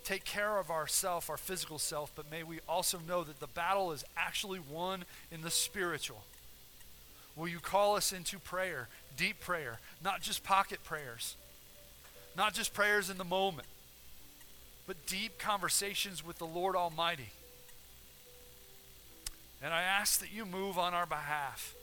take 0.04 0.24
care 0.24 0.58
of 0.58 0.70
ourself, 0.70 1.30
our 1.30 1.36
physical 1.36 1.78
self, 1.78 2.12
but 2.14 2.30
may 2.30 2.42
we 2.42 2.58
also 2.68 2.98
know 3.06 3.24
that 3.24 3.40
the 3.40 3.46
battle 3.46 3.92
is 3.92 4.04
actually 4.16 4.58
won 4.58 5.04
in 5.30 5.42
the 5.42 5.50
spiritual. 5.50 6.24
Will 7.36 7.48
you 7.48 7.60
call 7.60 7.96
us 7.96 8.12
into 8.12 8.38
prayer, 8.38 8.88
deep 9.16 9.40
prayer, 9.40 9.78
not 10.04 10.20
just 10.20 10.44
pocket 10.44 10.82
prayers, 10.84 11.36
not 12.36 12.52
just 12.52 12.74
prayers 12.74 13.10
in 13.10 13.16
the 13.16 13.24
moment, 13.24 13.68
but 14.86 15.06
deep 15.06 15.38
conversations 15.38 16.24
with 16.24 16.38
the 16.38 16.46
Lord 16.46 16.76
Almighty? 16.76 17.30
And 19.62 19.72
I 19.72 19.82
ask 19.82 20.18
that 20.20 20.32
you 20.32 20.44
move 20.44 20.78
on 20.78 20.92
our 20.92 21.06
behalf. 21.06 21.74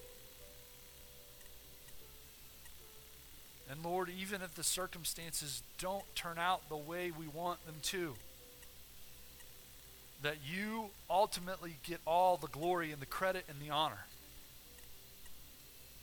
And 3.70 3.84
Lord, 3.84 4.10
even 4.10 4.42
if 4.42 4.56
the 4.56 4.64
circumstances 4.64 5.62
don't 5.78 6.04
turn 6.16 6.40
out 6.40 6.68
the 6.70 6.78
way 6.78 7.12
we 7.12 7.28
want 7.28 7.64
them 7.68 7.76
to, 7.84 8.16
that 10.24 10.38
you 10.44 10.90
ultimately 11.10 11.78
get 11.84 12.00
all 12.06 12.36
the 12.36 12.48
glory 12.48 12.92
and 12.92 13.00
the 13.00 13.06
credit 13.06 13.46
and 13.48 13.60
the 13.62 13.72
honor. 13.72 14.06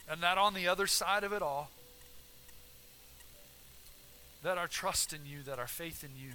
And 0.09 0.23
that 0.23 0.39
on 0.39 0.55
the 0.55 0.69
other 0.69 0.87
side 0.87 1.25
of 1.25 1.33
it 1.33 1.43
all, 1.43 1.71
that 4.45 4.59
our 4.59 4.69
trust 4.69 5.13
in 5.13 5.21
you, 5.27 5.43
that 5.43 5.59
our 5.59 5.67
faith 5.67 6.05
in 6.05 6.11
you 6.17 6.35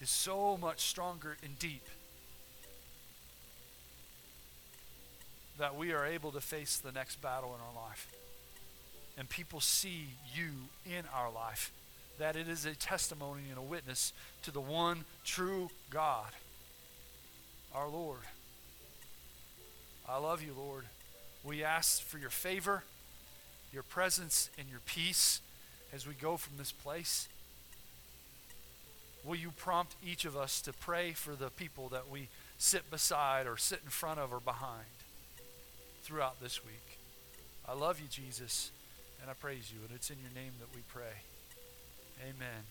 is 0.00 0.08
so 0.08 0.56
much 0.56 0.80
stronger 0.80 1.36
and 1.44 1.58
deep 1.58 1.86
that 5.58 5.76
we 5.76 5.92
are 5.92 6.06
able 6.06 6.32
to 6.32 6.40
face 6.40 6.78
the 6.78 6.90
next 6.90 7.20
battle 7.20 7.54
in 7.54 7.60
our 7.60 7.84
life 7.86 8.08
and 9.18 9.28
people 9.28 9.60
see 9.60 10.06
you 10.34 10.50
in 10.86 11.04
our 11.14 11.30
life, 11.30 11.70
that 12.18 12.36
it 12.36 12.48
is 12.48 12.64
a 12.64 12.74
testimony 12.74 13.42
and 13.48 13.58
a 13.58 13.62
witness 13.62 14.12
to 14.42 14.50
the 14.50 14.60
one 14.60 15.04
true 15.24 15.70
God, 15.90 16.30
our 17.74 17.88
Lord. 17.88 18.20
I 20.08 20.18
love 20.18 20.42
you, 20.42 20.54
Lord. 20.56 20.84
We 21.44 21.64
ask 21.64 22.02
for 22.02 22.18
your 22.18 22.30
favor, 22.30 22.84
your 23.72 23.82
presence, 23.82 24.50
and 24.58 24.68
your 24.68 24.80
peace 24.86 25.40
as 25.92 26.06
we 26.06 26.14
go 26.14 26.36
from 26.36 26.56
this 26.56 26.72
place. 26.72 27.28
Will 29.24 29.36
you 29.36 29.52
prompt 29.52 29.94
each 30.04 30.24
of 30.24 30.36
us 30.36 30.60
to 30.62 30.72
pray 30.72 31.12
for 31.12 31.34
the 31.34 31.50
people 31.50 31.88
that 31.90 32.10
we 32.10 32.28
sit 32.58 32.90
beside 32.90 33.46
or 33.46 33.56
sit 33.56 33.80
in 33.84 33.90
front 33.90 34.18
of 34.18 34.32
or 34.32 34.40
behind 34.40 34.86
throughout 36.02 36.40
this 36.40 36.64
week? 36.64 36.98
I 37.68 37.74
love 37.74 38.00
you, 38.00 38.08
Jesus 38.08 38.70
and 39.22 39.30
I 39.30 39.34
praise 39.34 39.72
you. 39.72 39.78
And 39.86 39.94
it's 39.94 40.10
in 40.10 40.18
your 40.18 40.32
name 40.34 40.52
that 40.58 40.74
we 40.74 40.82
pray. 40.88 41.14
Amen. 42.20 42.62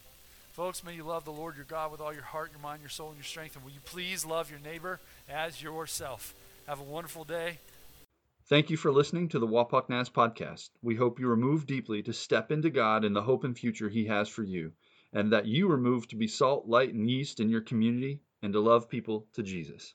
Folks, 0.51 0.83
may 0.83 0.93
you 0.93 1.03
love 1.03 1.23
the 1.23 1.31
Lord 1.31 1.55
your 1.55 1.65
God 1.65 1.91
with 1.91 2.01
all 2.01 2.13
your 2.13 2.23
heart, 2.23 2.51
your 2.51 2.61
mind, 2.61 2.81
your 2.81 2.89
soul, 2.89 3.07
and 3.07 3.17
your 3.17 3.23
strength. 3.23 3.55
And 3.55 3.63
will 3.63 3.71
you 3.71 3.79
please 3.85 4.25
love 4.25 4.51
your 4.51 4.59
neighbor 4.59 4.99
as 5.29 5.63
yourself? 5.63 6.33
Have 6.67 6.81
a 6.81 6.83
wonderful 6.83 7.23
day. 7.23 7.57
Thank 8.49 8.69
you 8.69 8.75
for 8.75 8.91
listening 8.91 9.29
to 9.29 9.39
the 9.39 9.47
Wapak 9.47 9.87
Naz 9.87 10.09
podcast. 10.09 10.69
We 10.81 10.95
hope 10.95 11.19
you 11.19 11.29
are 11.31 11.37
moved 11.37 11.67
deeply 11.67 12.03
to 12.03 12.11
step 12.11 12.51
into 12.51 12.69
God 12.69 13.05
and 13.05 13.15
the 13.15 13.21
hope 13.21 13.45
and 13.45 13.57
future 13.57 13.87
He 13.87 14.05
has 14.07 14.27
for 14.27 14.43
you, 14.43 14.73
and 15.13 15.31
that 15.31 15.45
you 15.45 15.71
are 15.71 15.77
moved 15.77 16.09
to 16.09 16.17
be 16.17 16.27
salt, 16.27 16.67
light, 16.67 16.93
and 16.93 17.09
yeast 17.09 17.39
in 17.39 17.47
your 17.49 17.61
community 17.61 18.19
and 18.41 18.51
to 18.51 18.59
love 18.59 18.89
people 18.89 19.27
to 19.33 19.43
Jesus. 19.43 19.93